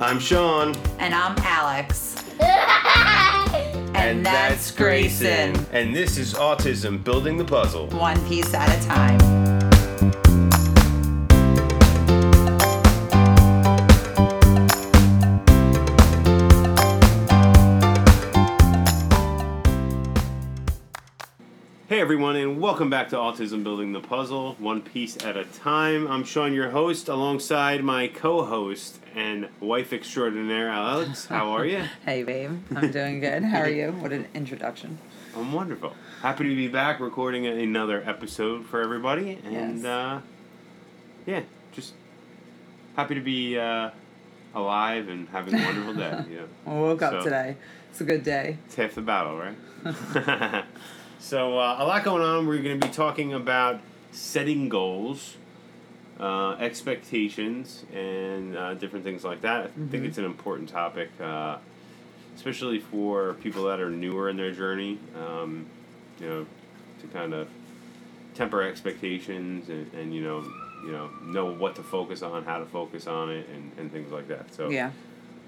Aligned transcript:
I'm 0.00 0.20
Sean. 0.20 0.76
And 1.00 1.12
I'm 1.14 1.36
Alex. 1.38 2.14
And, 3.94 4.24
that's 4.24 4.70
Grayson. 4.70 5.66
And 5.72 5.94
this 5.94 6.16
is 6.16 6.32
Autism 6.32 7.02
Building 7.02 7.36
the 7.36 7.44
Puzzle. 7.44 7.88
One 7.88 8.18
piece 8.26 8.54
at 8.54 8.68
a 8.68 8.86
time. 8.88 9.57
Everyone, 22.08 22.36
and 22.36 22.58
welcome 22.58 22.88
back 22.88 23.10
to 23.10 23.16
Autism 23.16 23.62
Building 23.62 23.92
the 23.92 24.00
Puzzle, 24.00 24.54
one 24.58 24.80
piece 24.80 25.22
at 25.26 25.36
a 25.36 25.44
time. 25.44 26.08
I'm 26.08 26.24
Sean, 26.24 26.54
your 26.54 26.70
host, 26.70 27.10
alongside 27.10 27.84
my 27.84 28.08
co-host 28.08 28.98
and 29.14 29.46
wife 29.60 29.92
extraordinaire, 29.92 30.70
Alex. 30.70 31.26
How 31.26 31.50
are 31.50 31.66
you? 31.66 31.84
Hey, 32.06 32.22
babe. 32.22 32.62
I'm 32.74 32.90
doing 32.90 33.20
good. 33.20 33.42
How 33.44 33.58
are 33.58 33.68
you? 33.68 33.92
What 33.92 34.14
an 34.14 34.26
introduction. 34.34 34.96
I'm 35.36 35.52
wonderful. 35.52 35.92
Happy 36.22 36.44
to 36.48 36.56
be 36.56 36.66
back 36.66 36.98
recording 36.98 37.46
another 37.46 38.02
episode 38.06 38.64
for 38.64 38.80
everybody, 38.80 39.38
and 39.44 39.76
Yes. 39.76 39.84
uh, 39.84 40.20
yeah, 41.26 41.42
just 41.72 41.92
happy 42.96 43.16
to 43.16 43.20
be 43.20 43.58
uh, 43.58 43.90
alive 44.54 45.08
and 45.10 45.28
having 45.28 45.54
a 45.54 45.62
wonderful 45.62 45.92
day. 45.92 46.24
Yeah. 46.32 46.40
I 46.66 46.70
woke 46.74 47.02
up 47.02 47.22
today. 47.22 47.58
It's 47.90 48.00
a 48.00 48.04
good 48.04 48.22
day. 48.22 48.56
It's 48.64 48.76
half 48.76 48.94
the 48.94 49.02
battle, 49.02 49.36
right? 49.38 50.64
so, 51.18 51.58
uh, 51.58 51.76
a 51.78 51.84
lot 51.84 52.04
going 52.04 52.22
on. 52.22 52.46
We're 52.46 52.62
going 52.62 52.80
to 52.80 52.86
be 52.86 52.92
talking 52.92 53.34
about 53.34 53.80
setting 54.12 54.68
goals, 54.68 55.36
uh, 56.18 56.52
expectations, 56.58 57.84
and 57.94 58.56
uh, 58.56 58.74
different 58.74 59.04
things 59.04 59.24
like 59.24 59.40
that. 59.42 59.66
I 59.66 59.90
think 59.90 60.04
Mhm. 60.04 60.06
it's 60.06 60.18
an 60.18 60.24
important 60.24 60.68
topic, 60.68 61.10
uh, 61.20 61.58
especially 62.36 62.78
for 62.80 63.34
people 63.34 63.64
that 63.64 63.80
are 63.80 63.90
newer 63.90 64.28
in 64.28 64.36
their 64.36 64.52
journey. 64.52 64.98
Um, 65.16 65.66
you 66.20 66.26
know, 66.28 66.46
to 67.00 67.06
kind 67.08 67.32
of 67.32 67.46
temper 68.34 68.62
expectations 68.62 69.68
and, 69.68 69.92
and 69.94 70.12
you 70.14 70.20
know, 70.22 70.44
you 70.84 70.90
know, 70.92 71.08
know 71.22 71.52
what 71.52 71.76
to 71.76 71.82
focus 71.82 72.22
on, 72.22 72.44
how 72.44 72.58
to 72.58 72.64
focus 72.66 73.06
on 73.06 73.30
it, 73.30 73.48
and, 73.54 73.70
and 73.78 73.92
things 73.92 74.10
like 74.12 74.26
that. 74.28 74.52
So, 74.54 74.68
Yeah. 74.70 74.90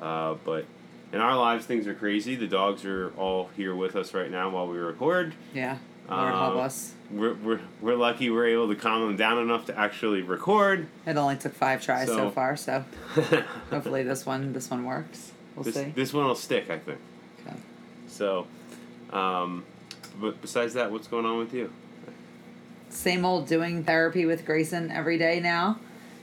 uh, 0.00 0.34
but 0.44 0.66
in 1.12 1.20
our 1.20 1.36
lives, 1.36 1.66
things 1.66 1.86
are 1.86 1.94
crazy. 1.94 2.34
The 2.36 2.46
dogs 2.46 2.84
are 2.84 3.10
all 3.16 3.50
here 3.56 3.74
with 3.74 3.96
us 3.96 4.14
right 4.14 4.30
now 4.30 4.50
while 4.50 4.66
we 4.68 4.78
record. 4.78 5.34
Yeah. 5.54 5.78
Lord 6.08 6.28
help 6.34 6.54
Uh, 6.56 6.58
us. 6.60 6.94
We're, 7.10 7.34
we're, 7.34 7.60
we're 7.80 7.96
lucky 7.96 8.30
we're 8.30 8.46
able 8.46 8.68
to 8.68 8.74
calm 8.76 9.02
them 9.06 9.16
down 9.16 9.38
enough 9.38 9.66
to 9.66 9.78
actually 9.78 10.22
record. 10.22 10.86
It 11.06 11.16
only 11.16 11.36
took 11.36 11.54
five 11.54 11.82
tries 11.82 12.08
so, 12.08 12.16
So- 12.16 12.30
far, 12.30 12.56
so 12.56 12.84
hopefully 13.70 14.02
this 14.02 14.24
one 14.26 14.52
this 14.52 14.70
one 14.70 14.84
works. 14.84 15.32
We'll 15.56 15.64
this, 15.64 15.74
see. 15.74 15.84
this 15.94 16.12
one 16.12 16.26
will 16.26 16.34
stick, 16.36 16.70
I 16.70 16.78
think. 16.78 16.98
Okay. 17.46 17.56
So, 18.08 18.46
um, 19.12 19.64
but 20.20 20.40
besides 20.40 20.74
that, 20.74 20.90
what's 20.92 21.08
going 21.08 21.26
on 21.26 21.38
with 21.38 21.52
you? 21.54 21.72
Same 22.88 23.24
old 23.24 23.46
doing 23.46 23.84
therapy 23.84 24.26
with 24.26 24.44
Grayson 24.44 24.90
every 24.90 25.16
day 25.18 25.38
now. 25.40 25.78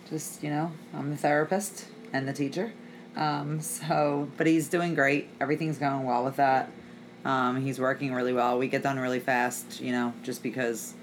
Just, 0.09 0.43
you 0.43 0.49
know, 0.49 0.71
I'm 0.93 1.09
the 1.11 1.17
therapist 1.17 1.85
and 2.13 2.27
the 2.27 2.33
teacher. 2.33 2.71
Um, 3.17 3.59
so, 3.61 4.29
but 4.37 4.47
he's 4.47 4.69
doing 4.69 4.93
great. 4.95 5.27
Everything's 5.41 5.77
going 5.77 6.03
well 6.03 6.23
with 6.23 6.35
that. 6.37 6.69
Um, 7.25 7.59
he's 7.61 7.79
working 7.79 8.13
really 8.13 8.31
well. 8.31 8.57
We 8.57 8.67
get 8.67 8.83
done 8.83 8.99
really 8.99 9.19
fast, 9.19 9.81
you 9.81 9.91
know, 9.91 10.13
just 10.23 10.43
because 10.43 10.93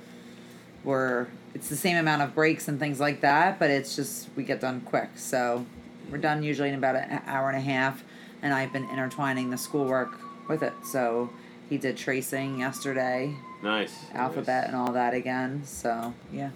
we're, 0.84 1.26
it's 1.54 1.68
the 1.68 1.76
same 1.76 1.96
amount 1.96 2.22
of 2.22 2.34
breaks 2.34 2.68
and 2.68 2.78
things 2.78 3.00
like 3.00 3.20
that, 3.22 3.58
but 3.58 3.68
it's 3.68 3.96
just, 3.96 4.28
we 4.36 4.44
get 4.44 4.60
done 4.60 4.80
quick. 4.82 5.10
So 5.16 5.66
we're 6.10 6.18
done 6.18 6.42
usually 6.42 6.68
in 6.68 6.76
about 6.76 6.96
an 6.96 7.20
hour 7.26 7.48
and 7.48 7.58
a 7.58 7.60
half. 7.60 8.02
And 8.42 8.54
I've 8.54 8.72
been 8.72 8.88
intertwining 8.90 9.50
the 9.50 9.58
schoolwork 9.58 10.18
with 10.48 10.62
it. 10.62 10.72
So 10.84 11.30
he 11.68 11.78
did 11.78 11.96
tracing 11.96 12.60
yesterday, 12.60 13.34
Nice. 13.62 13.94
alphabet 14.14 14.66
and 14.68 14.76
all 14.76 14.92
that 14.92 15.14
again. 15.14 15.62
So 15.64 16.14
yeah, 16.32 16.50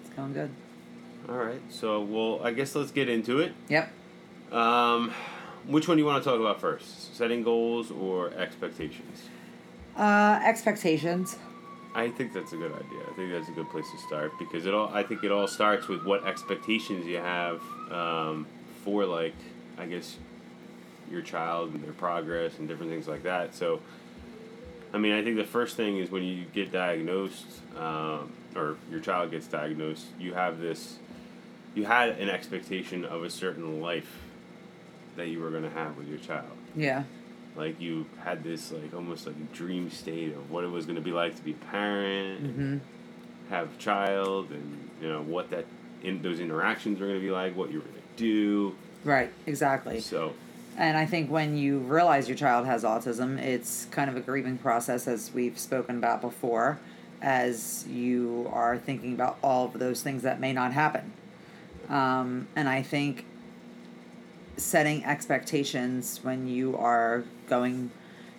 it's 0.00 0.14
going 0.14 0.32
good. 0.32 0.50
All 1.28 1.36
right. 1.36 1.60
So, 1.70 2.00
well, 2.00 2.40
I 2.44 2.52
guess 2.52 2.74
let's 2.74 2.90
get 2.90 3.08
into 3.08 3.40
it. 3.40 3.52
Yep. 3.68 3.90
Um, 4.54 5.12
which 5.66 5.88
one 5.88 5.96
do 5.96 6.02
you 6.02 6.06
want 6.06 6.22
to 6.22 6.30
talk 6.30 6.38
about 6.38 6.60
first? 6.60 7.16
Setting 7.16 7.42
goals 7.42 7.90
or 7.90 8.32
expectations? 8.34 9.28
Uh, 9.96 10.40
expectations. 10.44 11.36
I 11.94 12.08
think 12.08 12.32
that's 12.32 12.52
a 12.52 12.56
good 12.56 12.72
idea. 12.72 13.00
I 13.08 13.12
think 13.14 13.32
that's 13.32 13.48
a 13.48 13.52
good 13.52 13.68
place 13.70 13.90
to 13.90 13.98
start 13.98 14.32
because 14.38 14.66
it 14.66 14.74
all. 14.74 14.88
I 14.92 15.02
think 15.02 15.24
it 15.24 15.32
all 15.32 15.48
starts 15.48 15.88
with 15.88 16.04
what 16.04 16.24
expectations 16.24 17.06
you 17.06 17.16
have 17.16 17.60
um, 17.90 18.46
for, 18.84 19.04
like, 19.04 19.34
I 19.76 19.86
guess, 19.86 20.16
your 21.10 21.22
child 21.22 21.72
and 21.72 21.82
their 21.82 21.92
progress 21.92 22.58
and 22.58 22.68
different 22.68 22.92
things 22.92 23.08
like 23.08 23.24
that. 23.24 23.54
So, 23.54 23.80
I 24.92 24.98
mean, 24.98 25.12
I 25.12 25.22
think 25.22 25.36
the 25.36 25.44
first 25.44 25.76
thing 25.76 25.98
is 25.98 26.10
when 26.10 26.22
you 26.22 26.44
get 26.52 26.70
diagnosed, 26.70 27.46
um, 27.76 28.32
or 28.54 28.76
your 28.90 29.00
child 29.00 29.32
gets 29.32 29.46
diagnosed, 29.46 30.06
you 30.18 30.34
have 30.34 30.60
this. 30.60 30.98
You 31.74 31.86
had 31.86 32.10
an 32.20 32.28
expectation 32.28 33.04
of 33.04 33.24
a 33.24 33.30
certain 33.30 33.80
life 33.80 34.23
that 35.16 35.28
you 35.28 35.40
were 35.40 35.50
going 35.50 35.62
to 35.62 35.70
have 35.70 35.96
with 35.96 36.08
your 36.08 36.18
child 36.18 36.50
Yeah. 36.76 37.04
like 37.56 37.80
you 37.80 38.06
had 38.24 38.42
this 38.44 38.72
like 38.72 38.92
almost 38.94 39.26
like 39.26 39.36
a 39.36 39.54
dream 39.56 39.90
state 39.90 40.32
of 40.34 40.50
what 40.50 40.64
it 40.64 40.68
was 40.70 40.86
going 40.86 40.96
to 40.96 41.02
be 41.02 41.12
like 41.12 41.36
to 41.36 41.42
be 41.42 41.52
a 41.52 41.64
parent 41.70 42.42
Mm-hmm. 42.44 42.76
have 43.50 43.74
a 43.74 43.76
child 43.78 44.50
and 44.50 44.90
you 45.00 45.08
know 45.08 45.22
what 45.22 45.50
that 45.50 45.66
in 46.02 46.20
those 46.22 46.40
interactions 46.40 47.00
were 47.00 47.06
going 47.06 47.18
to 47.20 47.24
be 47.24 47.30
like 47.32 47.56
what 47.56 47.70
you 47.72 47.78
were 47.78 47.84
to 47.86 48.02
do 48.16 48.74
Right. 49.04 49.30
Exactly. 49.46 50.00
so 50.00 50.32
And 50.78 50.96
I 50.96 51.04
think 51.06 51.30
when 51.30 51.56
you 51.58 51.78
realize 51.78 52.26
your 52.28 52.36
child 52.38 52.64
has 52.66 52.82
autism, 52.84 53.38
it's 53.38 53.84
kind 53.90 54.08
of 54.10 54.16
a 54.16 54.20
grieving 54.20 54.56
process, 54.58 55.06
as 55.06 55.30
we've 55.32 55.58
spoken 55.58 55.98
about 55.98 56.20
before, 56.22 56.78
as 57.22 57.86
you 57.86 58.50
are 58.52 58.76
thinking 58.78 59.12
about 59.12 59.36
all 59.42 59.66
of 59.66 59.74
those 59.74 60.02
things 60.02 60.22
that 60.22 60.40
may 60.40 60.52
not 60.54 60.72
happen. 60.72 61.12
Um, 61.88 62.48
and 62.56 62.66
I 62.68 62.80
think 62.82 63.24
setting 64.56 65.04
expectations 65.04 66.20
when 66.22 66.48
you 66.48 66.76
are 66.76 67.24
going, 67.48 67.90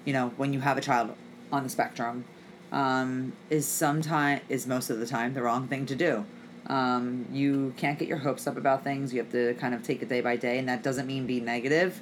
you 0.05 0.13
know, 0.13 0.29
when 0.37 0.53
you 0.53 0.59
have 0.59 0.77
a 0.77 0.81
child 0.81 1.15
on 1.51 1.63
the 1.63 1.69
spectrum, 1.69 2.25
um, 2.71 3.33
is 3.49 3.67
sometimes 3.67 4.41
is 4.49 4.67
most 4.67 4.89
of 4.89 4.99
the 4.99 5.05
time 5.05 5.33
the 5.33 5.41
wrong 5.41 5.67
thing 5.67 5.85
to 5.85 5.95
do. 5.95 6.25
Um, 6.67 7.27
you 7.31 7.73
can't 7.77 7.99
get 7.99 8.07
your 8.07 8.17
hopes 8.17 8.47
up 8.47 8.57
about 8.57 8.83
things. 8.83 9.13
You 9.13 9.19
have 9.21 9.31
to 9.31 9.53
kind 9.55 9.75
of 9.75 9.83
take 9.83 10.01
it 10.01 10.09
day 10.09 10.21
by 10.21 10.35
day, 10.35 10.57
and 10.57 10.67
that 10.67 10.83
doesn't 10.83 11.05
mean 11.05 11.27
be 11.27 11.39
negative, 11.39 12.01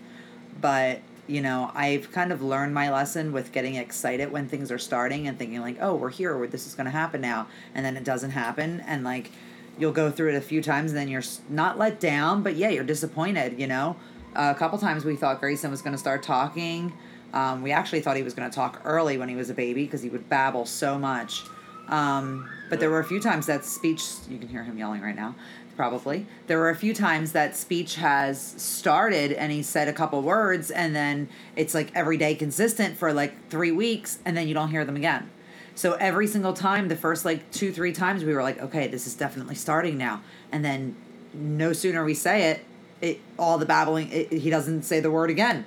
but 0.62 1.02
you 1.26 1.42
know, 1.42 1.72
I've 1.74 2.12
kind 2.12 2.34
of 2.34 2.42
learned 2.42 2.74
my 2.74 2.92
lesson 2.92 3.32
with 3.32 3.54
getting 3.54 3.76
excited 3.76 4.30
when 4.30 4.50
things 4.50 4.72
are 4.72 4.78
starting 4.78 5.28
and 5.28 5.40
thinking 5.40 5.62
like, 5.62 5.78
oh, 5.80 5.96
we're 5.96 6.10
here, 6.10 6.46
this 6.48 6.68
is 6.68 6.76
going 6.76 6.86
to 6.86 6.92
happen 6.92 7.22
now, 7.22 7.48
and 7.74 7.86
then 7.86 7.96
it 7.96 8.04
doesn't 8.04 8.32
happen, 8.32 8.82
and 8.82 9.04
like 9.04 9.32
you'll 9.78 9.92
go 9.92 10.12
through 10.12 10.30
it 10.30 10.36
a 10.36 10.42
few 10.42 10.62
times, 10.62 10.92
and 10.92 10.98
then 10.98 11.08
you're 11.08 11.24
not 11.50 11.78
let 11.78 12.00
down, 12.00 12.44
but 12.44 12.56
yeah, 12.56 12.70
you're 12.70 12.84
disappointed. 12.84 13.60
You 13.60 13.68
know, 13.68 13.96
a 14.36 14.56
couple 14.56 14.78
times 14.78 15.06
we 15.06 15.16
thought 15.16 15.40
Grayson 15.40 15.72
was 15.72 15.82
going 15.82 15.94
to 15.94 16.00
start 16.00 16.24
talking. 16.24 16.94
Um, 17.34 17.64
we 17.64 17.72
actually 17.72 18.02
thought 18.02 18.16
he 18.16 18.24
was 18.24 18.36
going 18.36 18.50
to 18.50 18.56
talk 18.56 18.82
early 18.86 19.18
when 19.18 19.28
he 19.28 19.36
was 19.36 19.50
a 19.50 19.56
baby 19.56 19.86
because 19.86 20.04
he 20.04 20.10
would 20.10 20.30
babble 20.30 20.66
so 20.66 21.00
much. 21.00 21.44
Um, 21.90 22.50
but 22.70 22.80
there 22.80 22.90
were 22.90 23.00
a 23.00 23.06
few 23.06 23.20
times 23.20 23.48
that 23.48 23.66
speech, 23.66 24.04
you 24.30 24.38
can 24.38 24.48
hear 24.48 24.64
him 24.64 24.78
yelling 24.78 25.02
right 25.02 25.16
now, 25.16 25.36
probably. 25.76 26.26
There 26.48 26.58
were 26.60 26.70
a 26.70 26.76
few 26.76 26.94
times 26.94 27.32
that 27.34 27.56
speech 27.56 27.96
has 27.96 28.40
started 28.40 29.32
and 29.34 29.52
he 29.52 29.64
said 29.64 29.88
a 29.88 29.94
couple 29.94 30.22
words 30.22 30.72
and 30.72 30.96
then 30.96 31.28
it's 31.56 31.74
like 31.74 31.92
every 31.96 32.18
day 32.18 32.36
consistent 32.36 32.98
for 32.98 33.12
like 33.12 33.50
three 33.50 33.72
weeks 33.72 34.20
and 34.26 34.38
then 34.38 34.48
you 34.48 34.54
don't 34.54 34.70
hear 34.70 34.86
them 34.86 34.96
again. 34.96 35.30
So 35.76 35.94
every 35.94 36.28
single 36.28 36.54
time, 36.54 36.88
the 36.88 36.96
first 36.96 37.26
like 37.26 37.50
two, 37.52 37.72
three 37.72 37.94
times, 37.94 38.24
we 38.24 38.34
were 38.34 38.44
like, 38.44 38.62
okay, 38.62 38.88
this 38.88 39.08
is 39.08 39.16
definitely 39.16 39.56
starting 39.56 39.98
now. 39.98 40.22
And 40.52 40.64
then 40.64 40.96
no 41.34 41.74
sooner 41.74 42.04
we 42.06 42.14
say 42.14 42.52
it, 42.52 42.66
it 43.02 43.20
all 43.40 43.58
the 43.58 43.66
babbling, 43.66 44.12
it, 44.12 44.32
he 44.32 44.50
doesn't 44.50 44.84
say 44.84 45.00
the 45.00 45.12
word 45.12 45.30
again 45.30 45.66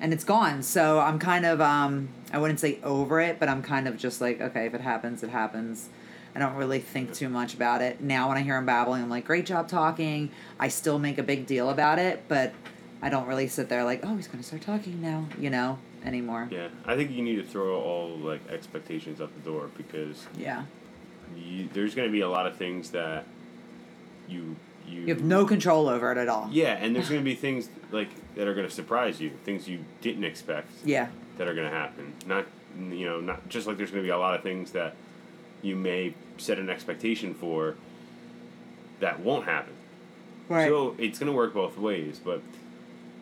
and 0.00 0.12
it's 0.12 0.24
gone. 0.24 0.62
So 0.62 1.00
I'm 1.00 1.18
kind 1.18 1.46
of 1.46 1.60
um 1.60 2.08
I 2.32 2.38
wouldn't 2.38 2.60
say 2.60 2.78
over 2.82 3.20
it, 3.20 3.38
but 3.40 3.48
I'm 3.48 3.62
kind 3.62 3.88
of 3.88 3.96
just 3.96 4.20
like, 4.20 4.40
okay, 4.40 4.66
if 4.66 4.74
it 4.74 4.80
happens, 4.80 5.22
it 5.22 5.30
happens. 5.30 5.88
I 6.34 6.40
don't 6.40 6.54
really 6.54 6.78
think 6.78 7.14
too 7.14 7.28
much 7.28 7.54
about 7.54 7.80
it. 7.82 8.00
Now 8.00 8.28
when 8.28 8.36
I 8.36 8.42
hear 8.42 8.56
him 8.56 8.66
babbling, 8.66 9.02
I'm 9.02 9.08
like, 9.08 9.24
great 9.24 9.46
job 9.46 9.68
talking. 9.68 10.30
I 10.58 10.68
still 10.68 10.98
make 10.98 11.18
a 11.18 11.22
big 11.22 11.46
deal 11.46 11.70
about 11.70 11.98
it, 11.98 12.24
but 12.28 12.52
I 13.00 13.08
don't 13.08 13.26
really 13.26 13.48
sit 13.48 13.68
there 13.68 13.84
like, 13.84 14.00
oh, 14.04 14.16
he's 14.16 14.28
gonna 14.28 14.42
start 14.42 14.62
talking 14.62 15.00
now, 15.00 15.26
you 15.38 15.50
know, 15.50 15.78
anymore. 16.04 16.48
yeah 16.50 16.68
i 16.86 16.94
think 16.96 17.10
you 17.10 17.22
need 17.22 17.36
to 17.36 17.42
throw 17.44 17.80
all 17.80 18.16
like 18.16 18.40
expectations 18.50 19.20
out 19.20 19.30
the 19.34 19.50
door 19.50 19.68
because 19.76 20.26
Yeah. 20.36 20.64
you, 21.36 21.68
there's 21.72 21.94
going 21.94 22.08
to 22.08 22.12
be 22.12 22.20
a 22.20 22.28
lot 22.28 22.46
of 22.46 22.56
things 22.56 22.90
that 22.90 23.24
you 24.28 24.56
you 24.86 25.02
You 25.02 25.08
have 25.14 25.22
no 25.22 25.44
control 25.44 25.88
over 25.88 26.10
it 26.12 26.18
at 26.18 26.28
all. 26.28 26.48
yeah 26.50 26.72
and 26.80 26.94
there's 26.94 27.08
going 27.08 27.20
to 27.20 27.24
be 27.24 27.34
things 27.34 27.68
like 27.90 28.08
that 28.36 28.46
are 28.48 28.54
going 28.54 28.66
to 28.68 28.72
surprise 28.74 29.20
you 29.20 29.30
things 29.44 29.68
you 29.68 29.84
didn't 30.00 30.24
expect 30.24 30.70
Yeah. 30.84 31.08
that 31.36 31.46
are 31.48 31.54
going 31.54 31.68
to 31.70 31.74
happen. 31.76 32.14
Not 32.26 32.46
you 32.78 33.06
know, 33.06 33.20
not 33.20 33.48
just 33.48 33.66
like 33.66 33.76
there's 33.76 33.90
going 33.90 34.02
to 34.02 34.06
be 34.06 34.10
a 34.12 34.18
lot 34.18 34.34
of 34.34 34.42
things 34.42 34.70
that 34.72 34.94
you 35.62 35.74
may 35.74 36.14
set 36.36 36.58
an 36.58 36.70
expectation 36.70 37.34
for 37.34 37.74
that 39.00 39.18
won't 39.20 39.46
happen. 39.46 39.72
Right. 40.48 40.68
So 40.68 40.94
it's 40.98 41.18
going 41.18 41.26
to 41.30 41.36
work 41.36 41.54
both 41.54 41.76
ways, 41.76 42.20
but 42.22 42.40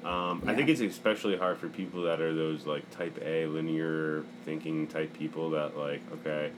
Um, 0.06 0.42
I 0.46 0.54
think 0.54 0.68
it's 0.68 0.80
especially 0.80 1.36
hard 1.36 1.58
for 1.58 1.68
people 1.68 2.02
that 2.02 2.20
are 2.20 2.32
those 2.32 2.64
like 2.64 2.88
type 2.92 3.18
A 3.24 3.46
linear 3.46 4.24
thinking 4.44 4.86
type 4.86 5.12
people 5.12 5.50
that 5.50 5.76
like 5.76 6.00
okay, 6.12 6.52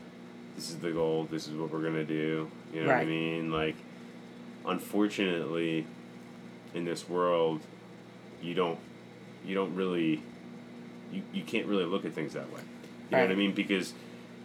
this 0.55 0.69
is 0.69 0.77
the 0.77 0.91
goal. 0.91 1.27
This 1.31 1.49
is 1.49 1.55
what 1.55 1.71
we're 1.73 1.83
gonna 1.83 2.05
do. 2.05 2.51
You 2.75 2.83
know 2.83 2.89
what 2.89 2.97
I 2.97 3.05
mean? 3.07 3.51
Like, 3.51 3.77
unfortunately, 4.67 5.87
in 6.75 6.85
this 6.85 7.09
world, 7.09 7.63
you 8.43 8.53
don't 8.53 8.79
you 9.47 9.55
don't 9.55 9.75
really 9.75 10.23
you, 11.11 11.23
you 11.33 11.43
can't 11.43 11.67
really 11.67 11.87
look 11.87 12.05
at 12.05 12.13
things 12.13 12.35
that 12.35 12.53
way. 12.53 12.61
You 13.11 13.17
know 13.17 13.23
what 13.23 13.33
I 13.33 13.35
mean? 13.35 13.55
Because 13.55 13.95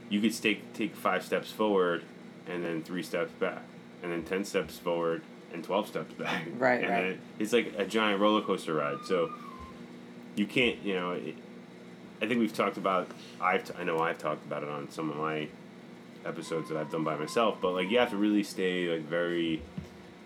you 0.10 0.22
could 0.22 0.34
take 0.42 0.72
take 0.74 0.96
five 0.96 1.26
steps 1.26 1.52
forward 1.52 2.04
and 2.48 2.64
then 2.64 2.82
three 2.84 3.04
steps 3.04 3.34
back, 3.34 3.64
and 4.02 4.14
then 4.14 4.24
ten 4.24 4.46
steps 4.46 4.78
forward 4.78 5.24
and 5.54 5.64
twelve 5.64 5.88
steps 5.88 6.14
back. 6.14 6.46
Right, 6.58 6.82
and 6.82 6.90
right. 6.90 7.02
then 7.04 7.22
it's 7.40 7.54
like 7.54 7.74
a 7.78 7.86
giant 7.86 8.20
roller 8.22 8.42
coaster 8.42 8.74
ride. 8.74 8.98
So 9.06 9.32
you 10.36 10.46
can't, 10.46 10.82
you 10.84 10.96
know. 10.96 11.12
It, 11.12 11.36
I 12.22 12.28
think 12.28 12.40
we've 12.40 12.54
talked 12.54 12.78
about. 12.78 13.10
I've 13.42 13.66
t- 13.66 13.74
I 13.78 13.84
know 13.84 14.00
I've 14.00 14.18
talked 14.18 14.46
about 14.46 14.64
it 14.64 14.70
on 14.70 14.90
some 14.90 15.10
of 15.10 15.18
my 15.18 15.48
episodes 16.26 16.70
that 16.70 16.78
I've 16.78 16.90
done 16.92 17.04
by 17.04 17.16
myself. 17.18 17.58
But 17.62 17.72
like 17.74 17.90
you 17.90 18.00
have 18.00 18.10
to 18.12 18.18
really 18.18 18.44
stay 18.44 18.88
like 18.88 19.02
very, 19.08 19.62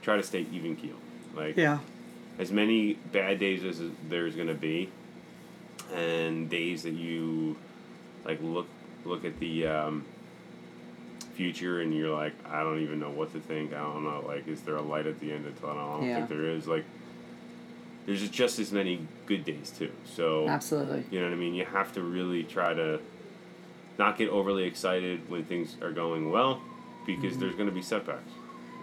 try 0.02 0.16
to 0.18 0.24
stay 0.24 0.46
even 0.52 0.76
keel. 0.76 0.96
Like 1.36 1.58
Yeah. 1.58 1.80
as 2.40 2.52
many 2.52 2.94
bad 2.94 3.40
days 3.40 3.64
as 3.64 3.82
there's 4.10 4.36
gonna 4.36 4.54
be, 4.54 4.90
and 5.94 6.50
days 6.50 6.84
that 6.84 6.94
you 6.94 7.56
like 8.26 8.40
look 8.42 8.68
look 9.06 9.26
at 9.26 9.40
the 9.40 9.66
um, 9.68 10.06
future 11.42 11.82
and 11.82 11.94
you're 11.94 12.14
like, 12.14 12.34
I 12.50 12.64
don't 12.64 12.80
even 12.82 13.00
know 13.00 13.12
what 13.12 13.32
to 13.34 13.40
think. 13.40 13.72
I 13.74 13.78
don't 13.84 14.04
know. 14.04 14.24
Like, 14.28 14.48
is 14.48 14.62
there 14.62 14.76
a 14.76 14.82
light 14.82 15.06
at 15.06 15.20
the 15.20 15.32
end 15.32 15.46
of 15.46 15.54
the 15.56 15.62
tunnel? 15.68 15.90
I 15.94 15.98
don't 15.98 16.08
Yeah. 16.10 16.16
think 16.18 16.30
there 16.30 16.50
is. 16.50 16.68
Like, 16.68 16.84
there's 18.08 18.28
just 18.30 18.58
as 18.60 18.72
many 18.72 19.06
good 19.28 19.46
days 19.46 19.70
too. 19.78 19.92
So 20.06 20.48
Absolutely. 20.50 21.04
you 21.12 21.20
know 21.20 21.28
what 21.28 21.34
I 21.34 21.38
mean. 21.38 21.54
You 21.54 21.66
have 21.66 21.94
to 21.94 22.02
really 22.02 22.44
try 22.44 22.74
to 22.74 23.00
not 24.00 24.18
get 24.18 24.30
overly 24.30 24.64
excited 24.64 25.30
when 25.30 25.44
things 25.44 25.76
are 25.82 25.92
going 25.92 26.32
well, 26.32 26.60
because 27.06 27.32
Mm-hmm. 27.34 27.40
there's 27.42 27.56
going 27.56 27.70
to 27.70 27.76
be 27.76 27.82
setbacks. 27.82 28.32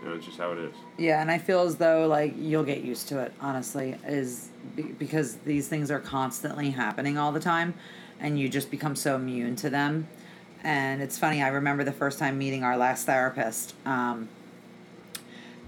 You 0.03 0.11
know, 0.11 0.17
it's 0.17 0.27
just 0.27 0.39
how 0.39 0.53
it 0.53 0.59
is. 0.59 0.75
Yeah, 0.99 1.21
and 1.23 1.31
I 1.31 1.39
feel 1.39 1.61
as 1.63 1.77
though 1.77 2.07
like 2.07 2.35
you'll 2.39 2.65
get 2.65 2.83
used 2.85 3.09
to 3.09 3.21
it. 3.21 3.33
Honestly, 3.41 3.97
is 4.07 4.49
because 4.99 5.37
these 5.47 5.67
things 5.69 5.91
are 5.91 6.01
constantly 6.01 6.71
happening 6.71 7.17
all 7.19 7.33
the 7.33 7.41
time, 7.41 7.75
and 8.21 8.39
you 8.39 8.49
just 8.49 8.71
become 8.71 8.95
so 8.95 9.17
immune 9.17 9.57
to 9.57 9.71
them. 9.71 10.07
And 10.65 11.03
it's 11.03 11.19
funny. 11.19 11.43
I 11.43 11.49
remember 11.49 11.85
the 11.85 11.93
first 11.93 12.19
time 12.19 12.39
meeting 12.39 12.65
our 12.65 12.77
last 12.77 13.05
therapist. 13.05 13.75
Um, 13.85 14.31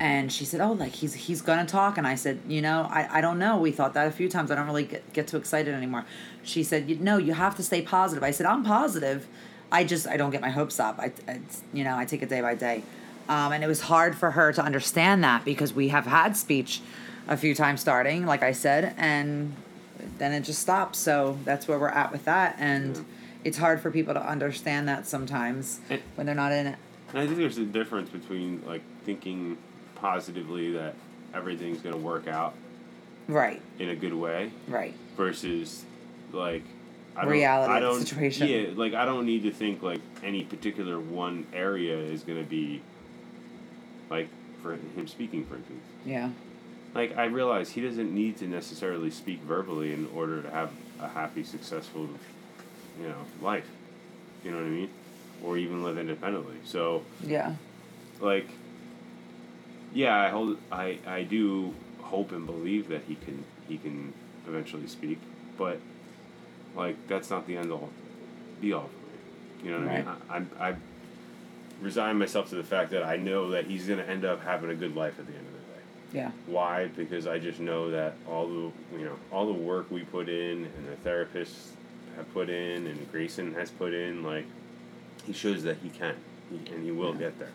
and 0.01 0.33
she 0.33 0.45
said, 0.45 0.61
"Oh, 0.61 0.73
like 0.73 0.93
he's 0.93 1.15
he's 1.15 1.43
gonna 1.43 1.67
talk." 1.67 1.99
And 1.99 2.07
I 2.07 2.15
said, 2.15 2.41
"You 2.49 2.63
know, 2.63 2.87
I, 2.91 3.19
I 3.19 3.21
don't 3.21 3.39
know. 3.39 3.59
We 3.59 3.73
thought 3.73 3.95
that 3.95 4.07
a 4.07 4.11
few 4.11 4.29
times. 4.29 4.51
I 4.51 4.55
don't 4.55 4.67
really 4.67 4.85
get, 4.85 5.13
get 5.13 5.29
too 5.29 5.37
excited 5.37 5.75
anymore." 5.75 6.05
She 6.43 6.63
said, 6.63 6.89
"You 6.89 6.97
no, 6.97 7.19
you 7.19 7.35
have 7.35 7.57
to 7.57 7.63
stay 7.63 7.83
positive." 7.83 8.23
I 8.23 8.31
said, 8.31 8.47
"I'm 8.47 8.65
positive. 8.65 9.27
I 9.71 9.85
just 9.85 10.07
I 10.07 10.17
don't 10.17 10.31
get 10.31 10.41
my 10.41 10.51
hopes 10.51 10.81
up. 10.81 10.99
I, 10.99 11.13
I 11.29 11.41
you 11.73 11.85
know 11.85 11.97
I 11.97 12.05
take 12.05 12.23
it 12.23 12.29
day 12.29 12.41
by 12.41 12.55
day." 12.55 12.83
Um, 13.29 13.53
and 13.53 13.65
it 13.65 13.67
was 13.67 13.83
hard 13.83 14.17
for 14.17 14.31
her 14.33 14.53
to 14.53 14.63
understand 14.63 15.25
that 15.25 15.45
because 15.45 15.73
we 15.73 15.89
have 15.89 16.07
had 16.07 16.37
speech 16.37 16.81
a 17.27 17.37
few 17.37 17.55
times 17.55 17.81
starting, 17.81 18.25
like 18.25 18.43
I 18.43 18.53
said, 18.53 18.95
and 18.97 19.55
then 20.19 20.33
it 20.33 20.43
just 20.43 20.61
stops. 20.61 20.99
So 20.99 21.39
that's 21.45 21.67
where 21.69 21.79
we're 21.79 21.89
at 21.89 22.13
with 22.13 22.25
that, 22.25 22.57
and. 22.59 23.05
It's 23.47 23.59
hard 23.59 23.81
for 23.81 23.93
people 23.93 24.13
to 24.13 24.29
understand 24.29 24.89
that 24.89 25.07
sometimes 25.07 25.79
And- 25.89 26.03
when 26.17 26.27
they're 26.27 26.35
not 26.35 26.51
in 26.51 26.67
it. 26.67 26.79
And 27.11 27.19
I 27.21 27.27
think 27.27 27.39
there's 27.39 27.59
a 27.59 27.65
difference 27.65 28.11
between 28.11 28.61
like 28.67 28.83
thinking 29.05 29.57
positively 29.95 30.73
that 30.73 30.97
everything's 31.33 31.81
going 31.81 31.95
to 31.95 32.01
work 32.01 32.27
out 32.27 32.55
Right, 33.29 33.63
in 33.79 33.89
a 33.89 33.95
good 33.95 34.15
way 34.15 34.51
right. 34.67 34.95
versus 35.17 35.85
like 36.33 36.65
I 37.15 37.23
don't, 37.23 37.31
Reality 37.31 37.73
I 37.73 37.81
don't, 37.81 38.01
situation. 38.03 38.49
Yeah, 38.49 38.67
like 38.75 38.95
I 38.95 39.05
don't 39.05 39.25
need 39.27 39.45
to 39.45 39.53
think 39.53 39.81
like 39.81 40.01
any 40.25 40.43
particular 40.43 40.99
one 40.99 41.47
area 41.53 41.97
is 41.97 42.23
going 42.23 42.43
to 42.43 42.49
be 42.49 42.83
like 44.11 44.29
for 44.61 44.73
him 44.75 45.07
speaking, 45.07 45.47
for 45.47 45.55
instance. 45.55 45.85
Yeah. 46.05 46.31
Like 46.97 47.17
I 47.17 47.27
realize 47.27 47.71
he 47.71 47.81
doesn't 47.81 48.13
need 48.13 48.39
to 48.39 48.47
necessarily 48.49 49.11
speak 49.11 49.41
verbally 49.43 49.93
in 49.93 50.09
order 50.15 50.43
to 50.43 50.51
have 50.51 50.71
a 51.01 51.09
happy, 51.09 51.45
successful, 51.45 52.09
you 53.01 53.09
know, 53.09 53.17
life. 53.43 53.67
You 54.45 54.51
know 54.53 54.59
what 54.59 54.67
I 54.67 54.71
mean? 54.71 54.91
Or 55.45 55.57
even 55.59 55.83
live 55.83 55.99
independently. 55.99 56.57
So 56.65 57.03
Yeah. 57.25 57.55
like 58.21 58.49
yeah 59.95 60.17
i 60.17 60.29
hold 60.29 60.59
i 60.73 60.99
i 61.07 61.23
do 61.23 61.73
hope 62.01 62.33
and 62.33 62.45
believe 62.45 62.89
that 62.89 63.03
he 63.07 63.15
can 63.15 63.45
he 63.69 63.79
can 63.79 64.13
eventually 64.49 64.87
speak 64.87 65.19
but 65.57 65.79
like 66.75 66.97
that's 67.09 67.31
not 67.31 67.47
the 67.47 67.57
end 67.57 67.71
all 67.71 67.89
be 68.61 68.73
all 68.73 68.89
for 68.89 69.65
me 69.65 69.65
you 69.65 69.71
know 69.71 69.79
what 69.85 69.89
i 69.89 69.97
mean 69.99 70.09
I, 70.31 70.37
I'm 70.37 70.51
i 70.61 70.75
resign 71.81 72.19
myself 72.19 72.49
to 72.51 72.57
the 72.57 72.65
fact 72.65 72.91
that 72.91 73.05
i 73.05 73.17
know 73.17 73.51
that 73.51 73.67
he's 73.67 73.87
going 73.87 73.99
to 74.01 74.09
end 74.09 74.25
up 74.25 74.43
having 74.43 74.71
a 74.71 74.75
good 74.75 74.97
life 74.97 75.19
at 75.19 75.27
the 75.27 75.33
end 75.33 75.47
of 75.47 75.53
the 75.53 75.59
day 75.59 75.83
Yeah. 76.13 76.31
why 76.47 76.89
because 76.89 77.27
i 77.27 77.39
just 77.39 77.61
know 77.61 77.91
that 77.93 78.15
all 78.29 78.47
the 78.49 78.99
you 78.99 79.05
know 79.05 79.17
all 79.31 79.47
the 79.47 79.53
work 79.53 79.91
we 79.91 80.01
put 80.03 80.29
in 80.29 80.65
and 80.65 80.87
the 80.89 81.09
therapists 81.09 81.69
have 82.17 82.33
put 82.33 82.49
in 82.49 82.87
and 82.87 83.11
grayson 83.13 83.55
has 83.55 83.71
put 83.71 83.93
in 83.95 84.23
like 84.23 84.45
he 85.27 85.33
shows 85.33 85.63
that 85.63 85.79
he 85.83 85.91
can 85.91 86.15
he, 86.51 86.73
and 86.73 86.85
he 86.85 86.91
will 86.91 87.13
get 87.13 87.39
there. 87.39 87.53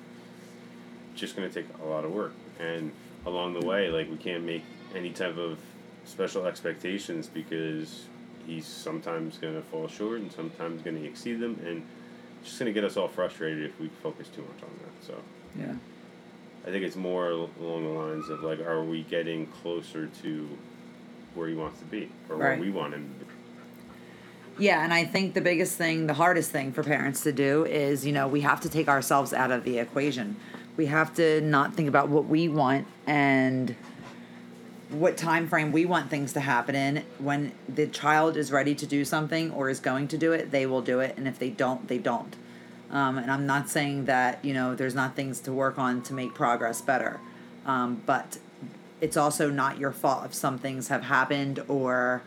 Just 1.16 1.36
going 1.36 1.50
to 1.50 1.54
take 1.54 1.70
a 1.82 1.86
lot 1.86 2.06
of 2.06 2.12
work. 2.12 2.34
And 2.60 2.92
along 3.26 3.54
the 3.54 3.66
way 3.66 3.90
like 3.90 4.10
we 4.10 4.18
can't 4.18 4.44
make 4.44 4.64
any 4.96 5.12
type 5.12 5.38
of 5.38 5.60
special 6.06 6.46
expectations 6.46 7.28
because 7.28 8.06
he's 8.48 8.66
sometimes 8.66 9.38
going 9.38 9.54
to 9.54 9.62
fall 9.62 9.88
short 9.88 10.20
and 10.20 10.32
sometimes 10.32 10.82
going 10.82 11.00
to 11.00 11.08
exceed 11.08 11.40
them 11.40 11.60
and 11.66 11.84
it's 12.40 12.50
just 12.50 12.60
going 12.60 12.74
to 12.74 12.74
get 12.74 12.84
us 12.84 12.98
all 12.98 13.08
frustrated 13.08 13.64
if 13.64 13.80
we 13.80 13.88
focus 14.02 14.28
too 14.28 14.42
much 14.42 14.64
on 14.64 14.70
that 14.80 15.06
so. 15.06 15.16
Yeah. 15.58 15.76
I 16.66 16.70
think 16.70 16.84
it's 16.84 16.96
more 16.96 17.30
along 17.30 17.84
the 17.84 17.90
lines 17.90 18.30
of 18.30 18.44
like, 18.44 18.60
are 18.60 18.84
we 18.84 19.02
getting 19.04 19.48
closer 19.48 20.08
to 20.22 20.50
where 21.34 21.48
he 21.48 21.56
wants 21.56 21.80
to 21.80 21.86
be, 21.86 22.10
or 22.30 22.38
where 22.38 22.60
we 22.60 22.70
want 22.70 22.94
him 22.94 23.10
to 23.20 23.26
be? 23.26 23.32
Yeah, 24.62 24.84
and 24.84 24.94
I 24.94 25.06
think 25.06 25.34
the 25.34 25.42
biggest 25.42 25.76
thing, 25.76 26.06
the 26.06 26.14
hardest 26.14 26.52
thing 26.52 26.72
for 26.72 26.84
parents 26.84 27.22
to 27.22 27.32
do 27.32 27.66
is, 27.66 28.06
you 28.06 28.12
know, 28.12 28.28
we 28.28 28.42
have 28.42 28.62
to 28.62 28.70
take 28.70 28.88
ourselves 28.88 29.34
out 29.34 29.50
of 29.50 29.64
the 29.64 29.80
equation. 29.80 30.36
We 30.78 30.86
have 30.86 31.16
to 31.16 31.42
not 31.42 31.74
think 31.74 31.90
about 31.90 32.10
what 32.10 32.28
we 32.28 32.48
want 32.48 32.86
and 33.08 33.76
what 34.92 35.18
time 35.18 35.48
frame 35.48 35.72
we 35.72 35.86
want 35.86 36.12
things 36.12 36.34
to 36.34 36.42
happen 36.42 36.76
in. 36.76 37.04
When 37.18 37.54
the 37.68 37.88
child 37.88 38.38
is 38.38 38.52
ready 38.52 38.76
to 38.76 38.86
do 38.86 39.04
something 39.04 39.50
or 39.50 39.68
is 39.68 39.80
going 39.80 40.08
to 40.10 40.18
do 40.20 40.32
it, 40.32 40.52
they 40.52 40.68
will 40.68 40.84
do 40.84 41.00
it, 41.00 41.18
and 41.18 41.28
if 41.28 41.40
they 41.40 41.50
don't, 41.50 41.88
they 41.88 41.98
don't. 41.98 42.36
Um, 42.92 43.18
and 43.18 43.32
I'm 43.32 43.48
not 43.48 43.68
saying 43.68 44.06
that 44.06 44.46
you 44.46 44.54
know 44.54 44.76
there's 44.76 44.94
not 44.94 45.16
things 45.16 45.40
to 45.40 45.52
work 45.52 45.80
on 45.80 46.04
to 46.04 46.14
make 46.14 46.36
progress 46.36 46.82
better, 46.82 47.20
um, 47.66 48.04
but 48.06 48.38
it's 49.00 49.18
also 49.18 49.50
not 49.50 49.80
your 49.80 49.92
fault 49.92 50.24
if 50.26 50.36
some 50.36 50.60
things 50.60 50.90
have 50.90 51.06
happened 51.06 51.64
or 51.68 52.22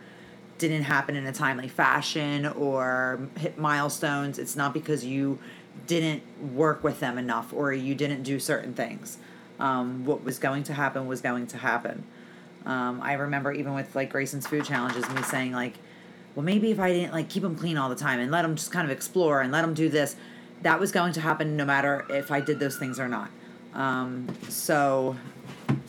didn't 0.57 0.83
happen 0.83 1.15
in 1.15 1.25
a 1.25 1.33
timely 1.33 1.67
fashion 1.67 2.45
or 2.45 3.27
hit 3.37 3.57
milestones. 3.57 4.39
It's 4.39 4.55
not 4.55 4.73
because 4.73 5.03
you 5.03 5.39
didn't 5.87 6.23
work 6.53 6.83
with 6.83 6.99
them 6.99 7.17
enough 7.17 7.53
or 7.53 7.73
you 7.73 7.95
didn't 7.95 8.23
do 8.23 8.39
certain 8.39 8.73
things. 8.73 9.17
Um, 9.59 10.05
what 10.05 10.23
was 10.23 10.39
going 10.39 10.63
to 10.63 10.73
happen 10.73 11.07
was 11.07 11.21
going 11.21 11.47
to 11.47 11.57
happen. 11.57 12.03
Um, 12.65 13.01
I 13.01 13.13
remember 13.13 13.51
even 13.51 13.73
with 13.73 13.95
like 13.95 14.11
Grayson's 14.11 14.47
food 14.47 14.65
challenges, 14.65 15.07
me 15.09 15.21
saying 15.21 15.51
like, 15.51 15.75
well, 16.33 16.43
maybe 16.43 16.71
if 16.71 16.79
I 16.79 16.91
didn't 16.91 17.13
like 17.13 17.29
keep 17.29 17.43
them 17.43 17.55
clean 17.55 17.77
all 17.77 17.89
the 17.89 17.95
time 17.95 18.19
and 18.19 18.31
let 18.31 18.41
them 18.41 18.55
just 18.55 18.71
kind 18.71 18.85
of 18.85 18.91
explore 18.91 19.41
and 19.41 19.51
let 19.51 19.61
them 19.61 19.73
do 19.73 19.89
this, 19.89 20.15
that 20.61 20.79
was 20.79 20.91
going 20.91 21.13
to 21.13 21.21
happen 21.21 21.55
no 21.55 21.65
matter 21.65 22.05
if 22.09 22.31
I 22.31 22.41
did 22.41 22.59
those 22.59 22.77
things 22.77 22.99
or 22.99 23.07
not. 23.07 23.29
Um, 23.73 24.27
so 24.49 25.15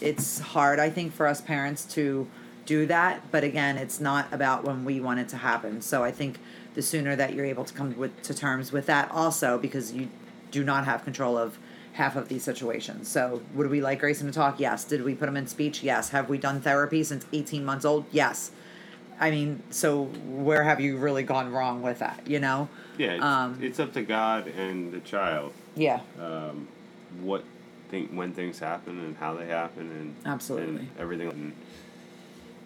it's 0.01 0.39
hard, 0.39 0.79
I 0.79 0.91
think, 0.91 1.13
for 1.13 1.27
us 1.27 1.41
parents 1.41 1.85
to 1.95 2.27
do 2.67 2.85
that. 2.87 3.23
But 3.31 3.45
again, 3.45 3.79
it's 3.79 4.01
not 4.01 4.31
about 4.33 4.65
when 4.65 4.85
we 4.85 5.01
want 5.01 5.21
it 5.21 5.29
to 5.31 5.37
happen. 5.39 5.81
So 5.81 6.05
I 6.05 6.11
think 6.11 6.39
the 6.75 6.83
sooner 6.83 7.17
that 7.17 7.33
you're 7.33 7.47
able 7.47 7.65
to 7.65 7.73
come 7.73 7.97
with, 7.97 8.21
to 8.25 8.35
terms 8.35 8.73
with 8.73 8.87
that, 8.87 9.11
also 9.11 9.57
because 9.57 9.93
you 9.93 10.09
do 10.51 10.63
not 10.63 10.85
have 10.85 11.05
control 11.05 11.39
of 11.39 11.59
half 11.95 12.17
of 12.17 12.29
these 12.29 12.43
situations. 12.45 13.09
So 13.09 13.41
would 13.55 13.71
we 13.71 13.81
like 13.81 14.01
Grayson 14.01 14.27
to 14.27 14.33
talk? 14.33 14.61
Yes. 14.61 14.85
Did 14.85 15.03
we 15.03 15.15
put 15.15 15.29
him 15.29 15.37
in 15.37 15.47
speech? 15.47 15.83
Yes. 15.83 16.11
Have 16.11 16.29
we 16.29 16.37
done 16.37 16.61
therapy 16.61 17.03
since 17.03 17.25
18 17.33 17.65
months 17.65 17.87
old? 17.87 18.05
Yes. 18.13 18.51
I 19.19 19.31
mean, 19.31 19.63
so 19.71 20.05
where 20.27 20.63
have 20.63 20.79
you 20.79 20.99
really 20.99 21.23
gone 21.23 21.51
wrong 21.51 21.81
with 21.81 22.01
that? 22.01 22.21
You 22.27 22.39
know? 22.39 22.69
Yeah, 22.99 23.13
it's, 23.15 23.23
Um, 23.25 23.59
it's 23.63 23.81
up 23.81 23.95
to 23.95 24.03
God 24.03 24.47
and 24.49 24.93
the 24.93 25.01
child 25.01 25.53
Yeah. 25.75 26.01
um, 26.21 26.69
what 27.23 27.45
think 27.89 28.11
when 28.11 28.33
things 28.33 28.59
happen 28.59 28.99
and 28.99 29.17
how 29.17 29.33
they 29.35 29.47
happen 29.47 29.83
and 29.91 30.15
Absolutely. 30.27 30.81
and 30.81 30.89
everything. 30.99 31.31
And, 31.31 31.53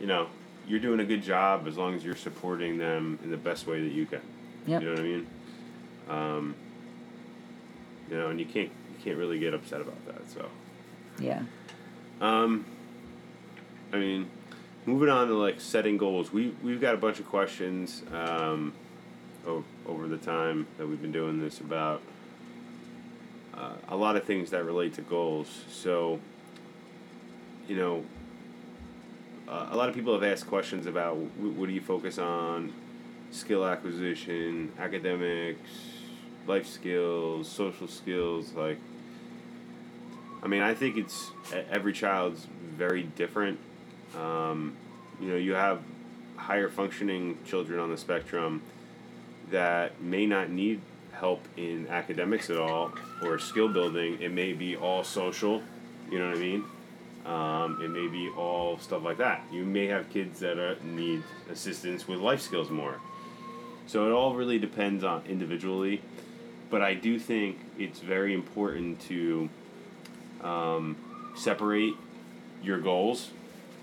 you 0.01 0.07
know, 0.07 0.29
you're 0.67 0.81
doing 0.81 1.01
a 1.01 1.05
good 1.05 1.23
job 1.23 1.67
as 1.69 1.77
long 1.77 1.95
as 1.95 2.05
you're 2.05 2.17
supporting 2.17 2.79
them 2.79 3.19
in 3.23 3.31
the 3.31 3.37
best 3.37 3.67
way 3.67 3.81
that 3.81 3.93
you 3.93 4.07
can. 4.07 4.21
Yep. 4.67 4.83
You 4.83 4.89
know 4.89 4.95
what 4.95 5.01
I 5.01 5.05
mean? 5.05 5.27
Um, 6.09 6.55
you 8.11 8.17
know, 8.17 8.29
and 8.29 8.41
you 8.41 8.47
can't 8.47 8.71
you 8.71 9.05
can't 9.05 9.17
really 9.19 9.39
get 9.39 9.55
upset 9.55 9.81
about 9.81 10.05
that. 10.07 10.31
So. 10.31 10.49
Yeah. 11.19 11.43
Um, 12.21 12.65
I 13.93 13.99
mean, 13.99 14.31
moving 14.87 15.09
on 15.09 15.29
to 15.29 15.35
like 15.35 15.61
setting 15.61 15.97
goals. 15.97 16.33
We 16.33 16.55
we've 16.63 16.81
got 16.81 16.95
a 16.95 16.99
bunch 16.99 17.21
of 17.21 17.27
questions 17.27 18.03
um, 18.13 18.73
o- 19.47 19.65
over 19.87 20.09
the 20.09 20.19
time 20.19 20.67
that 20.79 20.87
we've 20.87 21.01
been 21.01 21.13
doing 21.13 21.41
this 21.41 21.61
about 21.61 22.01
uh, 23.55 23.75
a 23.89 23.97
lot 23.97 24.17
of 24.17 24.25
things 24.25 24.51
that 24.51 24.65
relate 24.65 24.95
to 24.95 25.03
goals. 25.03 25.65
So, 25.71 26.21
you 27.69 27.77
know, 27.77 28.05
uh, 29.51 29.67
a 29.71 29.77
lot 29.77 29.89
of 29.89 29.95
people 29.95 30.13
have 30.13 30.23
asked 30.23 30.47
questions 30.47 30.87
about 30.87 31.15
wh- 31.15 31.59
what 31.59 31.67
do 31.67 31.73
you 31.73 31.81
focus 31.81 32.19
on, 32.19 32.73
skill 33.33 33.67
acquisition, 33.67 34.73
academics, 34.79 35.71
life 36.47 36.67
skills, 36.67 37.49
social 37.49 37.89
skills. 37.89 38.53
Like, 38.53 38.79
I 40.43 40.47
mean, 40.47 40.63
I 40.63 40.75
think 40.75 40.97
it's 40.97 41.31
every 41.71 41.93
child's 41.93 42.47
very 42.77 43.03
different. 43.03 43.59
Um, 44.17 44.77
you 45.21 45.29
know, 45.29 45.37
you 45.37 45.55
have 45.55 45.81
higher 46.37 46.69
functioning 46.69 47.37
children 47.45 47.81
on 47.81 47.91
the 47.91 47.99
spectrum 47.99 48.63
that 49.51 50.01
may 50.01 50.27
not 50.27 50.51
need 50.51 50.81
help 51.13 51.43
in 51.57 51.87
academics 51.89 52.51
at 52.51 52.57
all 52.57 52.93
or 53.25 53.39
skill 53.39 53.69
building. 53.69 54.23
It 54.23 54.33
may 54.33 54.53
be 54.53 54.77
all 54.77 55.05
social, 55.05 55.63
you 56.11 56.19
know 56.19 56.29
what 56.29 56.37
I 56.37 56.41
mean? 56.41 56.65
Um, 57.27 57.81
it 57.83 57.91
may 57.91 58.09
be 58.09 58.31
all 58.31 58.79
stuff 58.79 59.03
like 59.03 59.19
that. 59.19 59.43
You 59.53 59.65
may 59.65 59.87
have 59.87 60.09
kids 60.11 60.41
that 60.41 60.59
are, 60.59 60.77
need 60.83 61.23
assistance 61.51 62.09
with 62.09 62.19
life 62.19 62.41
skills 62.41 62.71
more. 62.71 63.01
So 63.87 64.07
it 64.07 64.13
all 64.13 64.35
really 64.35 64.59
depends 64.59 65.05
on 65.05 65.23
individually. 65.29 66.01
But 66.71 66.83
I 66.83 66.95
do 66.95 67.19
think 67.19 67.59
it's 67.79 67.99
very 67.99 68.33
important 68.33 69.01
to 69.09 69.51
um, 70.41 70.97
separate 71.37 71.95
your 72.63 72.79
goals 72.79 73.31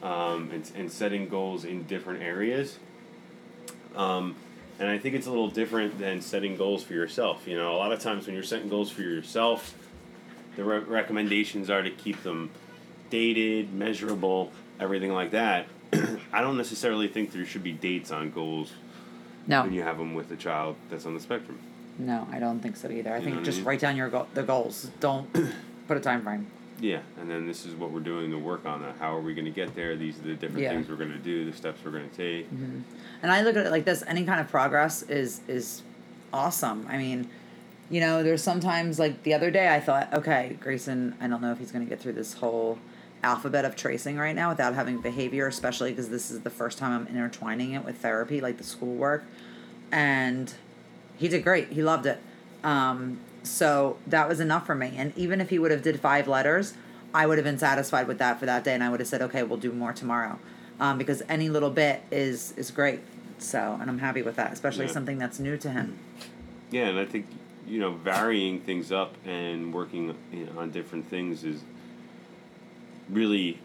um, 0.02 0.50
and, 0.54 0.72
and 0.76 0.92
setting 0.92 1.28
goals 1.28 1.66
in 1.66 1.84
different 1.84 2.24
areas. 2.24 2.80
Um, 3.96 4.36
and 4.80 4.90
I 4.90 4.98
think 4.98 5.16
it's 5.16 5.28
a 5.28 5.30
little 5.30 5.50
different 5.50 5.98
than 6.00 6.22
setting 6.22 6.56
goals 6.56 6.84
for 6.84 6.94
yourself. 6.94 7.48
You 7.48 7.58
know, 7.58 7.74
a 7.74 7.78
lot 7.78 7.92
of 7.92 8.00
times 8.00 8.26
when 8.26 8.36
you're 8.36 8.44
setting 8.44 8.70
goals 8.70 8.92
for 8.92 9.02
yourself, 9.02 9.76
the 10.56 10.64
re- 10.64 10.80
recommendations 10.80 11.70
are 11.70 11.82
to 11.82 11.90
keep 11.90 12.22
them 12.24 12.52
dated, 13.10 13.74
measurable, 13.74 14.52
everything 14.80 15.12
like 15.14 15.32
that. 15.32 15.68
I 16.34 16.42
don't 16.42 16.58
necessarily 16.58 17.08
think 17.08 17.32
there 17.32 17.46
should 17.46 17.64
be 17.64 17.72
dates 17.72 18.12
on 18.12 18.32
goals 18.32 18.72
No, 19.48 19.64
when 19.64 19.74
you 19.74 19.82
have 19.84 19.98
them 19.98 20.14
with 20.14 20.32
a 20.32 20.36
child 20.36 20.76
that's 20.90 21.06
on 21.06 21.14
the 21.14 21.20
spectrum. 21.20 21.58
no, 21.98 22.28
I 22.32 22.40
don't 22.40 22.60
think 22.60 22.76
so 22.76 22.90
either. 22.90 23.12
I 23.14 23.18
You 23.18 23.24
think 23.24 23.36
what 23.36 23.42
I 23.42 23.46
just 23.46 23.58
mean? 23.60 23.66
write 23.68 23.80
down 23.80 23.96
your 23.96 24.10
go- 24.10 24.28
the 24.34 24.44
goals. 24.44 24.90
Don't 25.00 25.32
put 25.88 25.98
a 25.98 26.00
time 26.02 26.22
frame. 26.24 26.48
Yeah, 26.80 27.00
and 27.20 27.28
then 27.28 27.48
this 27.48 27.66
is 27.66 27.74
what 27.74 27.90
we're 27.92 28.02
doing 28.02 28.30
to 28.30 28.38
work 28.38 28.68
on 28.68 28.84
that. 28.84 28.98
How 29.00 29.16
are 29.16 29.22
we 29.22 29.34
going 29.34 29.46
to 29.46 29.52
get 29.52 29.74
there? 29.76 29.96
These 29.96 30.20
are 30.20 30.24
the 30.24 30.34
different 30.36 30.60
Yeah. 30.62 30.70
things 30.70 30.88
we're 30.88 30.96
going 30.96 31.12
to 31.12 31.18
do, 31.18 31.44
the 31.50 31.58
steps 31.58 31.80
we're 31.84 31.90
going 31.92 32.08
to 32.08 32.16
take. 32.16 32.46
Mm-hmm. 32.54 32.82
And 33.24 33.32
I 33.32 33.42
look 33.42 33.56
at 33.56 33.66
it 33.66 33.72
like 33.72 33.84
this: 33.86 34.04
any 34.06 34.26
kind 34.26 34.40
of 34.40 34.48
progress 34.48 35.02
is 35.04 35.42
is 35.48 35.82
awesome. 36.32 36.86
I 36.88 36.98
mean, 36.98 37.30
you 37.90 38.00
know, 38.00 38.22
there's 38.22 38.44
sometimes 38.44 39.00
like 39.00 39.24
the 39.24 39.34
other 39.34 39.50
day 39.50 39.74
I 39.74 39.80
thought, 39.80 40.14
okay, 40.14 40.58
Grayson, 40.62 41.16
I 41.20 41.28
don't 41.28 41.42
know 41.42 41.52
if 41.52 41.58
he's 41.58 41.72
going 41.72 41.84
to 41.84 41.90
get 41.90 42.00
through 42.00 42.14
this 42.14 42.34
whole 42.34 42.78
alphabet 43.24 43.66
of 43.66 43.76
tracing 43.76 44.18
right 44.18 44.36
now 44.36 44.50
without 44.50 44.74
having 44.76 45.02
behavior, 45.02 45.48
especially 45.48 45.92
because 45.92 46.10
this 46.10 46.30
is 46.32 46.42
the 46.42 46.50
first 46.50 46.78
time 46.78 46.92
I'm 47.08 47.08
intertwining 47.16 47.74
it 47.74 47.84
with 47.84 47.98
therapy, 47.98 48.42
like 48.42 48.58
the 48.58 48.64
schoolwork. 48.64 49.24
And 49.92 50.54
he 51.18 51.28
did 51.28 51.44
great. 51.44 51.70
He 51.70 51.82
loved 51.82 52.06
it. 52.06 52.20
Um, 52.64 53.20
so 53.44 53.98
that 54.08 54.28
was 54.28 54.40
enough 54.40 54.66
for 54.66 54.76
me. 54.76 54.94
And 54.98 55.14
even 55.18 55.42
if 55.42 55.50
he 55.50 55.60
would 55.60 55.72
have 55.72 55.82
did 55.82 56.00
five 56.00 56.28
letters, 56.28 56.74
I 57.14 57.26
would 57.26 57.38
have 57.38 57.46
been 57.46 57.58
satisfied 57.58 58.08
with 58.08 58.18
that 58.20 58.40
for 58.40 58.46
that 58.46 58.64
day, 58.64 58.74
and 58.74 58.84
I 58.84 58.90
would 58.90 59.00
have 59.00 59.08
said, 59.08 59.22
okay, 59.24 59.42
we'll 59.44 59.58
do 59.58 59.72
more 59.72 59.94
tomorrow, 59.94 60.38
um, 60.80 60.98
because 60.98 61.24
any 61.30 61.50
little 61.50 61.70
bit 61.70 62.02
is 62.12 62.52
is 62.58 62.70
great. 62.70 63.00
So, 63.40 63.78
and 63.80 63.90
I'm 63.90 64.00
happy 64.00 64.22
with 64.22 64.36
that, 64.36 64.52
especially 64.52 64.86
Yeah. 64.86 64.92
something 64.92 65.18
that's 65.18 65.40
new 65.40 65.58
to 65.58 65.70
him. 65.70 65.98
Yeah, 66.70 66.88
and 66.88 67.00
I 67.00 67.06
think 67.06 67.28
you 67.66 67.80
know 67.80 67.92
varying 67.94 68.60
things 68.60 68.92
up 68.92 69.16
and 69.26 69.74
working 69.74 70.14
you 70.34 70.46
know, 70.46 70.60
on 70.60 70.72
different 70.72 71.08
things 71.10 71.44
is 71.46 71.62
really 73.10 73.60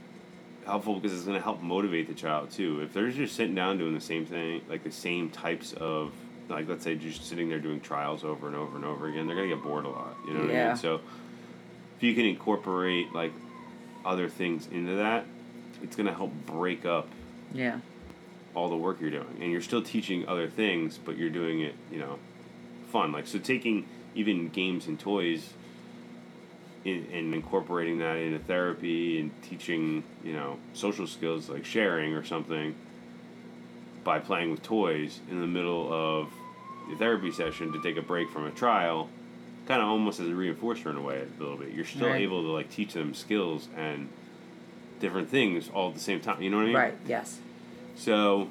helpful 0.64 0.94
because 0.94 1.12
it's 1.16 1.24
going 1.26 1.36
to 1.36 1.42
help 1.42 1.60
motivate 1.60 2.06
the 2.08 2.14
child 2.14 2.50
too. 2.50 2.80
If 2.82 2.92
they're 2.92 3.10
just 3.10 3.34
sitting 3.34 3.54
down 3.54 3.78
doing 3.78 3.94
the 3.94 4.00
same 4.00 4.24
thing, 4.26 4.62
like 4.68 4.84
the 4.84 4.92
same 4.92 5.30
types 5.30 5.72
of 5.74 6.12
like 6.48 6.68
let's 6.68 6.84
say 6.84 6.94
just 6.96 7.24
sitting 7.26 7.48
there 7.48 7.58
doing 7.60 7.80
trials 7.80 8.24
over 8.24 8.46
and 8.46 8.56
over 8.56 8.76
and 8.76 8.84
over 8.84 9.08
again, 9.08 9.26
they're 9.26 9.36
going 9.36 9.48
to 9.48 9.54
get 9.56 9.64
bored 9.64 9.84
a 9.84 9.88
lot. 9.88 10.16
You 10.26 10.34
know 10.34 10.40
what 10.40 10.50
I 10.50 10.54
mean? 10.68 10.76
So 10.76 11.00
if 11.96 12.02
you 12.02 12.14
can 12.14 12.24
incorporate 12.24 13.12
like 13.12 13.32
other 14.04 14.28
things 14.28 14.68
into 14.70 14.96
that, 14.96 15.24
it's 15.82 15.96
going 15.96 16.06
to 16.06 16.14
help 16.14 16.32
break 16.46 16.84
up 16.84 17.08
Yeah, 17.54 17.78
all 18.54 18.68
the 18.68 18.76
work 18.76 19.00
you're 19.00 19.10
doing 19.10 19.38
and 19.40 19.50
you're 19.50 19.62
still 19.62 19.82
teaching 19.82 20.28
other 20.28 20.48
things 20.48 20.98
but 21.02 21.16
you're 21.16 21.30
doing 21.30 21.60
it 21.60 21.74
you 21.90 21.98
know 21.98 22.18
fun 22.90 23.10
like 23.12 23.26
so 23.26 23.38
taking 23.38 23.86
even 24.14 24.48
games 24.48 24.86
and 24.86 25.00
toys 25.00 25.54
in, 26.84 27.06
and 27.12 27.34
incorporating 27.34 27.98
that 27.98 28.16
into 28.16 28.38
therapy 28.38 29.20
and 29.20 29.30
teaching 29.42 30.02
you 30.24 30.32
know 30.32 30.58
social 30.74 31.06
skills 31.06 31.48
like 31.48 31.64
sharing 31.64 32.14
or 32.14 32.24
something 32.24 32.74
by 34.04 34.18
playing 34.18 34.50
with 34.50 34.62
toys 34.62 35.20
in 35.30 35.40
the 35.40 35.46
middle 35.46 35.92
of 35.92 36.28
the 36.90 36.96
therapy 36.96 37.30
session 37.30 37.72
to 37.72 37.80
take 37.82 37.96
a 37.96 38.02
break 38.02 38.28
from 38.30 38.44
a 38.46 38.50
trial 38.50 39.08
kind 39.68 39.80
of 39.80 39.86
almost 39.88 40.18
as 40.18 40.26
a 40.26 40.32
reinforcer 40.32 40.86
in 40.90 40.96
a 40.96 41.00
way 41.02 41.20
a 41.22 41.40
little 41.42 41.56
bit 41.56 41.70
you're 41.72 41.84
still 41.84 42.08
Right. 42.08 42.20
able 42.22 42.42
to 42.42 42.48
like 42.48 42.70
teach 42.70 42.94
them 42.94 43.14
skills 43.14 43.68
and 43.76 44.08
different 44.98 45.28
things 45.28 45.68
all 45.72 45.88
at 45.88 45.94
the 45.94 46.00
same 46.00 46.20
time 46.20 46.42
you 46.42 46.50
know 46.50 46.56
what 46.56 46.62
i 46.64 46.66
mean 46.66 46.74
right. 46.76 46.94
Yes. 47.06 47.38
so, 47.96 48.48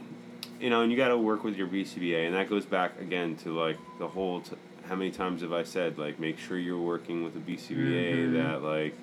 you 0.59 0.69
know, 0.69 0.81
and 0.83 0.91
you 0.91 0.97
got 0.97 1.07
to 1.07 1.17
work 1.17 1.43
with 1.43 1.57
your 1.57 1.65
BCBA, 1.67 2.27
and 2.27 2.35
that 2.35 2.47
goes 2.47 2.65
back 2.65 2.99
again 3.01 3.35
to 3.37 3.49
like 3.57 3.77
the 3.97 4.07
whole. 4.07 4.41
T- 4.41 4.55
how 4.91 4.97
many 4.97 5.09
times 5.09 5.41
have 5.41 5.53
I 5.53 5.63
said 5.63 5.97
like 5.97 6.19
make 6.19 6.37
sure 6.37 6.57
you're 6.59 6.77
working 6.77 7.23
with 7.23 7.33
a 7.37 7.39
BCBA 7.39 8.13
Mhm. 8.27 8.33
that 8.33 8.61
like 8.61 8.93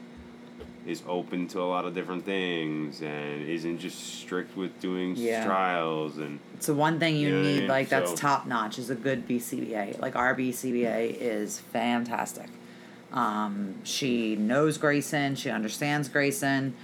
is 0.87 1.03
open 1.09 1.49
to 1.49 1.63
a 1.63 1.65
lot 1.65 1.87
of 1.87 1.95
different 1.95 2.27
things 2.27 3.01
and 3.01 3.49
isn't 3.49 3.79
just 3.79 3.99
strict 4.21 4.55
with 4.55 4.79
doing 4.81 5.17
Yeah. 5.17 5.47
trials 5.47 6.19
and 6.19 6.41
It's 6.57 6.67
the 6.67 6.75
one 6.75 6.99
thing 6.99 7.17
you 7.17 7.29
You 7.29 7.33
know 7.33 7.39
what 7.41 7.47
I 7.47 7.53
need, 7.53 7.59
mean? 7.61 7.69
like 7.71 7.89
that's 7.89 8.11
So- 8.11 8.17
top 8.17 8.47
notch, 8.47 8.79
is 8.79 8.91
a 8.91 8.95
good 8.95 9.27
BCBA. 9.27 9.97
Like 9.99 10.15
our 10.15 10.35
BCBA 10.35 11.17
is 11.19 11.59
fantastic. 11.59 12.49
Um, 13.11 13.77
she 13.83 14.37
knows 14.37 14.77
Grayson. 14.77 15.37
She 15.37 15.49
understands 15.49 16.11
Grayson. 16.11 16.75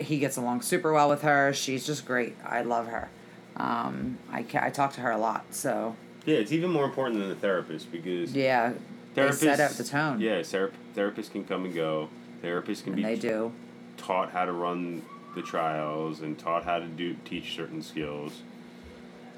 He 0.00 0.18
gets 0.18 0.36
along 0.36 0.60
super 0.60 0.92
well 0.92 1.08
with 1.08 1.22
her. 1.22 1.54
She's 1.54 1.86
just 1.86 2.04
great. 2.04 2.34
I 2.44 2.60
love 2.60 2.88
her. 2.88 3.08
Um, 3.56 4.18
I 4.30 4.44
I 4.60 4.68
talk 4.68 4.92
to 4.94 5.00
her 5.00 5.10
a 5.10 5.16
lot. 5.18 5.46
So 5.50 5.96
yeah, 6.24 6.36
it's 6.38 6.52
even 6.52 6.70
more 6.70 6.84
important 6.84 7.18
than 7.20 7.28
the 7.28 7.34
therapist 7.34 7.90
because 7.92 8.34
yeah, 8.34 8.72
they 9.14 9.30
set 9.32 9.60
up 9.60 9.72
the 9.72 9.84
tone. 9.84 10.20
Yeah, 10.20 10.42
ther- 10.42 10.72
therapists 10.96 11.30
can 11.30 11.44
come 11.44 11.64
and 11.64 11.74
go. 11.74 12.08
Therapists 12.42 12.82
can 12.84 12.92
and 12.94 12.96
be 12.96 13.02
they 13.02 13.16
do. 13.16 13.52
taught 13.96 14.30
how 14.30 14.44
to 14.44 14.52
run 14.52 15.02
the 15.34 15.42
trials 15.42 16.20
and 16.20 16.38
taught 16.38 16.64
how 16.64 16.78
to 16.78 16.86
do 16.86 17.14
teach 17.24 17.54
certain 17.56 17.82
skills. 17.82 18.42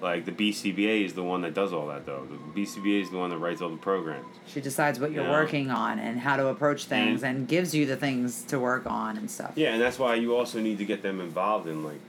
Like 0.03 0.27
the 0.27 0.33
BCBA 0.33 1.05
is 1.07 1.15
the 1.15 1.23
one 1.23 1.41
that 1.41 1.55
does 1.55 1.73
all 1.73 1.87
that 1.89 2.05
though. 2.05 2.27
The 2.55 2.61
BCBA 2.61 3.03
is 3.03 3.11
the 3.11 3.17
one 3.17 3.31
that 3.31 3.39
writes 3.39 3.63
all 3.63 3.71
the 3.71 3.79
programs. 3.79 4.27
She 4.47 4.61
decides 4.61 5.01
what 5.01 5.11
you're 5.11 5.25
Yeah. 5.25 5.31
working 5.31 5.71
on 5.71 5.99
and 5.99 6.21
how 6.21 6.37
to 6.37 6.49
approach 6.49 6.85
things, 6.85 7.23
And- 7.23 7.39
and 7.39 7.49
gives 7.49 7.75
you 7.75 7.87
the 7.87 7.97
things 7.97 8.43
to 8.45 8.59
work 8.59 8.85
on 8.87 9.17
and 9.17 9.31
stuff. 9.31 9.53
Yeah, 9.57 9.73
and 9.73 9.81
that's 9.81 9.99
why 9.99 10.17
you 10.17 10.37
also 10.37 10.61
need 10.61 10.77
to 10.79 10.85
get 10.85 11.03
them 11.03 11.19
involved 11.21 11.67
in 11.67 11.83
like 11.83 12.01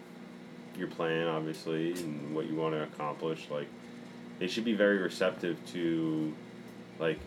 your 0.77 0.87
plan, 0.89 1.27
obviously, 1.27 1.93
and 1.93 2.35
what 2.35 2.45
you 2.47 2.55
want 2.55 2.73
to 2.75 2.83
accomplish. 2.83 3.47
Like 3.49 3.67
they 4.39 4.47
should 4.47 4.65
be 4.65 4.73
very 4.73 4.97
receptive 4.97 5.57
to 5.73 6.33
like 6.99 7.19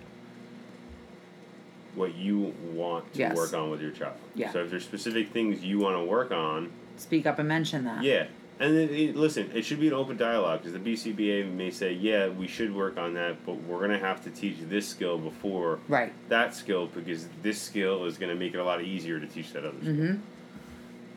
what 1.94 2.14
you 2.14 2.54
want 2.72 3.12
to 3.14 3.18
Yes. 3.18 3.36
work 3.36 3.52
on 3.52 3.70
with 3.70 3.80
your 3.82 3.90
child. 3.90 4.14
Yeah. 4.34 4.52
So 4.52 4.60
if 4.64 4.70
there's 4.70 4.84
specific 4.84 5.30
things 5.30 5.64
you 5.64 5.78
want 5.78 5.96
to 5.96 6.04
work 6.04 6.30
on, 6.30 6.70
Speak 6.96 7.26
up 7.26 7.38
and 7.38 7.48
mention 7.48 7.84
that. 7.84 8.02
Yeah, 8.04 8.26
and 8.60 8.76
it, 8.76 8.90
it- 8.90 9.16
listen, 9.16 9.50
it 9.54 9.62
should 9.64 9.80
be 9.80 9.88
an 9.88 9.94
open 9.94 10.16
dialogue 10.18 10.60
because 10.62 10.74
the 10.74 10.78
BCBA 10.78 11.50
may 11.50 11.70
say, 11.70 11.94
"Yeah, 11.94 12.28
we 12.28 12.46
should 12.46 12.74
work 12.74 12.98
on 12.98 13.14
that, 13.14 13.44
but 13.46 13.54
we're 13.62 13.80
gonna 13.80 13.98
have 13.98 14.22
to 14.24 14.30
teach 14.30 14.56
this 14.68 14.86
skill 14.86 15.16
before 15.18 15.78
Right. 15.88 16.12
that 16.28 16.54
skill 16.54 16.86
because 16.88 17.26
this 17.42 17.60
skill 17.60 18.04
is 18.04 18.18
gonna 18.18 18.34
make 18.34 18.52
it 18.54 18.58
a 18.58 18.64
lot 18.64 18.82
easier 18.82 19.18
to 19.18 19.26
teach 19.26 19.52
that 19.54 19.64
other 19.64 19.80
skill." 19.80 19.92
Mm-hmm. 19.94 20.20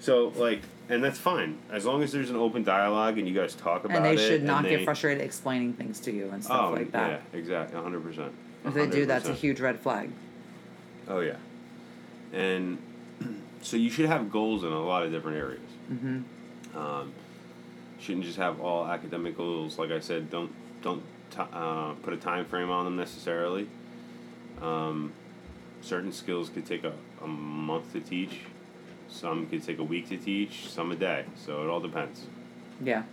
So, 0.03 0.33
like, 0.35 0.59
and 0.89 1.01
that's 1.01 1.17
fine 1.17 1.57
as 1.71 1.85
long 1.85 2.03
as 2.03 2.11
there's 2.11 2.29
an 2.29 2.35
open 2.35 2.61
dialogue 2.63 3.17
and 3.17 3.25
you 3.25 3.33
guys 3.33 3.55
talk 3.55 3.85
about 3.85 3.93
it. 3.93 3.97
And 3.97 4.05
they 4.05 4.21
it. 4.21 4.27
should 4.27 4.43
not 4.43 4.65
get 4.65 4.79
they- 4.79 4.83
frustrated 4.85 5.23
explaining 5.23 5.71
things 5.73 6.01
to 6.01 6.11
you 6.11 6.29
and 6.29 6.43
stuff 6.43 6.71
Oh 6.71 6.73
like 6.73 6.91
that. 6.91 7.21
yeah, 7.33 7.39
exactly, 7.39 7.79
hundred 7.81 8.03
percent. 8.03 8.33
If 8.65 8.73
they 8.73 8.87
do, 8.87 9.05
that's 9.05 9.29
a 9.29 9.33
huge 9.33 9.61
red 9.61 9.79
flag. 9.79 10.11
Oh 11.07 11.21
yeah, 11.21 11.37
and 12.33 12.77
so 13.61 13.77
you 13.77 13.89
should 13.89 14.07
have 14.07 14.29
goals 14.29 14.65
in 14.65 14.73
a 14.73 14.83
lot 14.83 15.03
of 15.03 15.11
different 15.13 15.37
areas. 15.37 15.61
Mm-hmm. 15.89 16.77
Um, 16.77 17.13
shouldn't 18.01 18.25
just 18.25 18.37
have 18.37 18.59
all 18.59 18.85
academic 18.85 19.37
goals. 19.37 19.79
Like 19.79 19.91
I 19.91 20.01
said, 20.01 20.29
don't 20.29 20.51
don't 20.81 21.01
t- 21.31 21.37
uh, 21.53 21.93
put 22.03 22.11
a 22.13 22.17
time 22.17 22.43
frame 22.43 22.69
on 22.69 22.83
them 22.83 22.97
necessarily. 22.97 23.67
Um, 24.61 25.13
certain 25.81 26.11
skills 26.11 26.49
could 26.49 26.65
take 26.65 26.83
a, 26.83 26.91
a 27.21 27.27
month 27.27 27.93
to 27.93 28.01
teach. 28.01 28.39
Some 29.13 29.45
could 29.47 29.63
take 29.63 29.79
a 29.79 29.83
week 29.83 30.09
to 30.09 30.17
teach. 30.17 30.67
Some 30.69 30.91
a 30.91 30.95
day. 30.95 31.25
So 31.35 31.63
it 31.63 31.69
all 31.69 31.79
depends. 31.79 32.25
Yeah. 32.81 33.03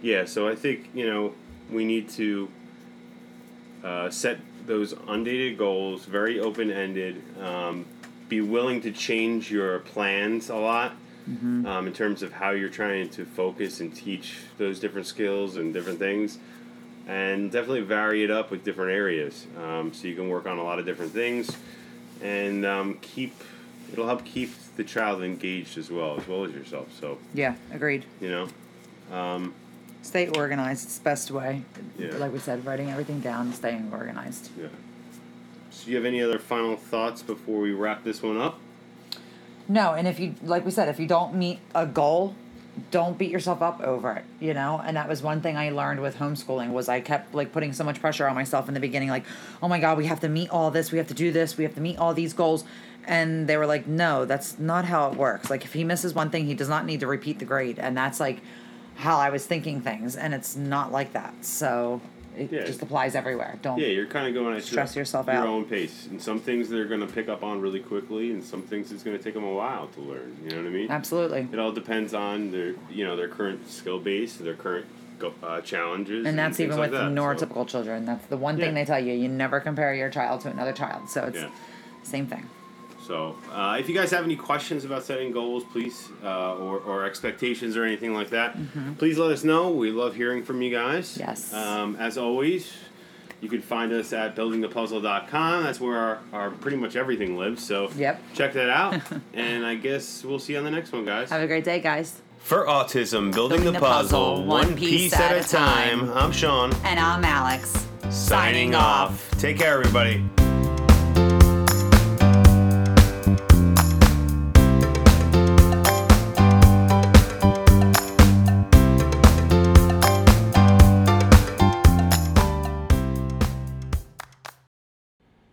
Yeah, 0.00 0.24
so 0.24 0.48
I 0.48 0.56
think 0.56 0.90
you 0.94 1.06
know 1.06 1.34
we 1.70 1.84
need 1.84 2.08
to 2.10 2.48
uh, 3.84 4.10
set 4.10 4.38
those 4.66 4.94
undated 5.06 5.58
goals, 5.58 6.06
very 6.06 6.40
open 6.40 6.70
ended. 6.70 7.22
Um, 7.40 7.86
be 8.28 8.40
willing 8.40 8.80
to 8.80 8.90
change 8.90 9.50
your 9.50 9.80
plans 9.80 10.48
a 10.48 10.56
lot 10.56 10.96
Mm-hmm. 11.30 11.66
um, 11.66 11.86
in 11.86 11.92
terms 11.92 12.24
of 12.24 12.32
how 12.32 12.50
you're 12.50 12.68
trying 12.68 13.08
to 13.10 13.24
focus 13.24 13.78
and 13.78 13.94
teach 13.94 14.38
those 14.58 14.80
different 14.80 15.06
skills 15.06 15.54
and 15.56 15.72
different 15.72 16.00
things, 16.00 16.38
and 17.06 17.52
definitely 17.52 17.82
vary 17.82 18.24
it 18.24 18.30
up 18.32 18.50
with 18.50 18.64
different 18.64 18.90
areas. 18.90 19.46
Um, 19.56 19.92
so 19.94 20.08
you 20.08 20.16
can 20.16 20.28
work 20.28 20.46
on 20.48 20.58
a 20.58 20.64
lot 20.64 20.80
of 20.80 20.84
different 20.84 21.12
things, 21.12 21.56
and 22.20 22.66
um, 22.66 22.98
keep 23.00 23.36
it'll 23.92 24.06
help 24.06 24.24
keep 24.24 24.50
the 24.76 24.84
child 24.84 25.22
engaged 25.22 25.76
as 25.78 25.90
well 25.90 26.18
as 26.18 26.26
well 26.26 26.44
as 26.44 26.52
yourself. 26.52 26.88
So 26.98 27.18
Yeah. 27.34 27.54
Agreed. 27.72 28.04
you 28.20 28.28
know. 28.30 28.48
Um, 29.16 29.54
Stay 30.02 30.26
organized. 30.28 30.84
It's 30.84 30.98
the 30.98 31.04
best 31.04 31.30
way. 31.30 31.62
Yeah. 31.98 32.16
Like 32.16 32.32
we 32.32 32.38
said, 32.40 32.64
writing 32.66 32.90
everything 32.90 33.20
down, 33.20 33.52
staying 33.52 33.90
organized. 33.92 34.50
Yeah. 34.58 34.66
So, 35.70 35.84
do 35.84 35.90
you 35.90 35.96
have 35.96 36.04
any 36.06 36.20
other 36.20 36.38
final 36.40 36.76
thoughts 36.76 37.22
before 37.22 37.60
we 37.60 37.72
wrap 37.72 38.02
this 38.02 38.20
one 38.22 38.36
up? 38.36 38.58
No, 39.68 39.94
and 39.94 40.08
if 40.08 40.18
you 40.18 40.34
like 40.42 40.64
we 40.64 40.70
said, 40.72 40.88
if 40.88 40.98
you 40.98 41.06
don't 41.06 41.34
meet 41.36 41.60
a 41.74 41.86
goal, 41.86 42.34
don't 42.90 43.16
beat 43.16 43.30
yourself 43.30 43.62
up 43.62 43.80
over 43.80 44.12
it, 44.12 44.24
you 44.40 44.54
know? 44.54 44.82
And 44.84 44.96
that 44.96 45.08
was 45.08 45.22
one 45.22 45.40
thing 45.40 45.56
I 45.56 45.70
learned 45.70 46.00
with 46.00 46.16
homeschooling 46.16 46.70
was 46.72 46.88
I 46.88 47.00
kept 47.00 47.32
like 47.34 47.52
putting 47.52 47.72
so 47.72 47.84
much 47.84 48.00
pressure 48.00 48.26
on 48.26 48.34
myself 48.34 48.66
in 48.68 48.74
the 48.74 48.80
beginning 48.80 49.08
like, 49.08 49.24
"Oh 49.62 49.68
my 49.68 49.78
god, 49.78 49.98
we 49.98 50.06
have 50.06 50.20
to 50.20 50.28
meet 50.28 50.50
all 50.50 50.70
this, 50.72 50.90
we 50.90 50.98
have 50.98 51.08
to 51.08 51.14
do 51.14 51.30
this, 51.30 51.56
we 51.56 51.64
have 51.64 51.74
to 51.76 51.80
meet 51.80 51.96
all 51.98 52.12
these 52.12 52.32
goals." 52.32 52.64
And 53.06 53.46
they 53.48 53.56
were 53.56 53.66
like, 53.66 53.86
"No, 53.86 54.24
that's 54.24 54.58
not 54.58 54.84
how 54.84 55.10
it 55.10 55.16
works. 55.16 55.50
Like 55.50 55.64
if 55.64 55.72
he 55.72 55.84
misses 55.84 56.14
one 56.14 56.30
thing, 56.30 56.46
he 56.46 56.54
does 56.54 56.68
not 56.68 56.86
need 56.86 57.00
to 57.00 57.06
repeat 57.06 57.38
the 57.38 57.44
grade." 57.44 57.78
And 57.78 57.96
that's 57.96 58.20
like 58.20 58.40
how 58.96 59.18
I 59.18 59.30
was 59.30 59.44
thinking 59.46 59.80
things, 59.80 60.16
and 60.16 60.32
it's 60.34 60.54
not 60.56 60.92
like 60.92 61.12
that. 61.14 61.44
So, 61.44 62.00
it 62.36 62.52
Yeah. 62.52 62.64
just 62.64 62.80
applies 62.82 63.14
everywhere. 63.14 63.58
Don't 63.62 63.78
Yeah, 63.78 63.88
you're 63.88 64.06
kind 64.06 64.26
of 64.28 64.34
going 64.34 64.54
at 64.56 64.62
Stress 64.62 64.94
your, 64.94 65.00
yourself 65.02 65.26
your 65.26 65.36
out. 65.36 65.46
own 65.46 65.64
pace. 65.64 66.06
And 66.10 66.20
some 66.22 66.38
things 66.40 66.68
they're 66.68 66.84
going 66.86 67.00
to 67.00 67.06
pick 67.06 67.28
up 67.28 67.42
on 67.42 67.60
really 67.60 67.80
quickly, 67.80 68.30
and 68.30 68.42
some 68.44 68.62
things 68.62 68.92
it's 68.92 69.02
going 69.02 69.16
to 69.16 69.22
take 69.22 69.34
them 69.34 69.44
a 69.44 69.52
while 69.52 69.88
to 69.88 70.00
learn. 70.00 70.36
You 70.44 70.50
know 70.50 70.56
what 70.58 70.66
I 70.66 70.70
mean? 70.70 70.90
Absolutely. 70.90 71.48
It 71.52 71.58
all 71.58 71.72
depends 71.72 72.14
on 72.14 72.50
their, 72.52 72.74
you 72.90 73.04
know, 73.04 73.16
their 73.16 73.28
current 73.28 73.68
skill 73.70 73.98
base, 73.98 74.36
their 74.36 74.54
current 74.54 74.86
uh, 75.42 75.60
challenges, 75.60 76.26
And 76.26 76.38
that's 76.38 76.56
things 76.56 76.68
even 76.68 76.78
like 76.78 76.90
with 76.90 77.00
that. 77.00 77.10
neurotypical 77.12 77.66
children. 77.68 78.04
That's 78.04 78.26
the 78.26 78.36
one 78.36 78.56
thing 78.56 78.66
Yeah. 78.66 78.72
they 78.74 78.84
tell 78.84 78.98
you. 79.00 79.12
You 79.14 79.28
never 79.28 79.60
compare 79.60 79.94
your 79.94 80.10
child 80.10 80.40
to 80.42 80.50
another 80.50 80.72
child. 80.72 81.08
So 81.10 81.24
it's 81.24 81.38
Yeah. 81.38 81.48
same 82.02 82.26
thing. 82.26 82.44
So, 83.06 83.36
uh, 83.52 83.76
if 83.80 83.88
you 83.88 83.94
guys 83.94 84.10
have 84.12 84.24
any 84.24 84.36
questions 84.36 84.84
about 84.84 85.02
setting 85.02 85.32
goals, 85.32 85.64
please, 85.72 86.08
uh, 86.22 86.54
or, 86.56 86.78
or 86.78 87.04
expectations 87.04 87.76
or 87.76 87.84
anything 87.84 88.14
like 88.14 88.30
that, 88.30 88.56
please 88.98 89.18
let 89.18 89.32
us 89.32 89.42
know. 89.44 89.70
We 89.70 89.90
love 89.90 90.14
hearing 90.14 90.44
from 90.44 90.62
you 90.62 90.70
guys. 90.70 91.10
Mm-hmm. 91.12 91.20
Yes. 91.20 91.52
Um, 91.52 91.96
as 91.96 92.16
always, 92.16 92.72
you 93.40 93.48
can 93.48 93.60
find 93.60 93.92
us 93.92 94.12
at 94.12 94.36
buildingthepuzzle.com. 94.36 95.64
That's 95.64 95.80
where 95.80 95.98
our, 95.98 96.18
our 96.32 96.50
pretty 96.50 96.76
much 96.76 96.94
everything 96.94 97.36
lives. 97.36 97.64
So, 97.66 97.90
Yep. 97.96 98.22
check 98.34 98.52
that 98.52 98.70
out. 98.70 99.00
and 99.34 99.66
I 99.66 99.74
guess 99.74 100.22
we'll 100.24 100.38
see 100.38 100.52
you 100.52 100.58
on 100.60 100.64
the 100.64 100.70
next 100.70 100.92
one, 100.92 101.04
guys. 101.04 101.28
Have 101.30 101.42
a 101.42 101.46
great 101.48 101.64
day, 101.64 101.80
guys. 101.80 102.22
For 102.38 102.66
Autism, 102.66 103.32
building, 103.32 103.64
the 103.64 103.72
puzzle, 103.72 104.44
one 104.46 104.76
piece 104.76 105.12
at 105.14 105.44
a 105.44 105.48
time. 105.48 106.08
I'm 106.10 106.30
Sean, 106.32 106.72
And 106.84 106.98
I'm 107.00 107.24
Alex. 107.24 107.86
signing 108.10 108.74
off. 108.74 109.28
Take 109.38 109.58
care, 109.58 109.74
everybody. 109.78 110.24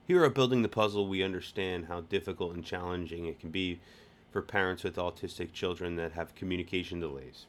Here 0.10 0.26
at 0.26 0.34
Building 0.34 0.63
the 0.63 0.69
Puzzle, 0.69 1.08
we 1.08 1.22
understand 1.22 1.86
how 1.86 2.02
difficult 2.02 2.56
and 2.56 2.65
challenging 2.65 3.28
it 3.28 3.39
can 3.39 3.52
be 3.52 3.80
for 4.32 4.41
parents 4.41 4.84
with 4.84 4.95
autistic 4.95 5.54
children 5.54 5.98
that 5.98 6.13
have 6.13 6.34
communication 6.34 7.00
delays. 7.00 7.45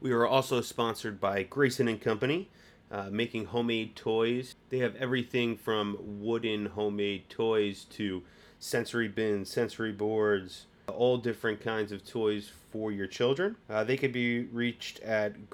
We 0.00 0.10
are 0.10 0.26
also 0.26 0.60
sponsored 0.60 1.20
by 1.20 1.44
Grayson 1.44 1.86
and 1.86 2.00
Company, 2.00 2.50
uh, 2.90 3.10
making 3.12 3.44
homemade 3.44 3.94
toys. 3.94 4.56
They 4.70 4.78
have 4.78 4.96
everything 4.96 5.56
from 5.56 5.96
wooden 6.00 6.66
homemade 6.66 7.30
toys 7.30 7.84
to 7.90 8.24
sensory 8.58 9.06
bins, 9.06 9.48
sensory 9.48 9.92
boards, 9.92 10.66
all 10.88 11.18
different 11.18 11.60
kinds 11.60 11.92
of 11.92 12.04
toys 12.04 12.50
for 12.72 12.90
your 12.90 13.06
children. 13.06 13.54
Uh, 13.70 13.84
they 13.84 13.96
can 13.96 14.10
be 14.10 14.46
reached 14.46 14.98
at 14.98 15.48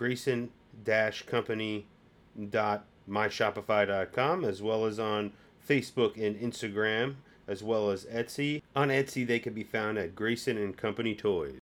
grayson-company.myshopify.com 2.36 4.44
as 4.44 4.62
well 4.62 4.84
as 4.84 4.98
on 4.98 5.32
Facebook 5.68 6.16
and 6.16 6.36
Instagram 6.36 7.16
as 7.48 7.62
well 7.62 7.90
as 7.90 8.04
Etsy. 8.06 8.62
On 8.74 8.88
Etsy, 8.88 9.26
they 9.26 9.38
can 9.38 9.52
be 9.52 9.64
found 9.64 9.98
at 9.98 10.14
Grayson 10.14 10.56
and 10.56 10.76
Company 10.76 11.14
Toys. 11.14 11.58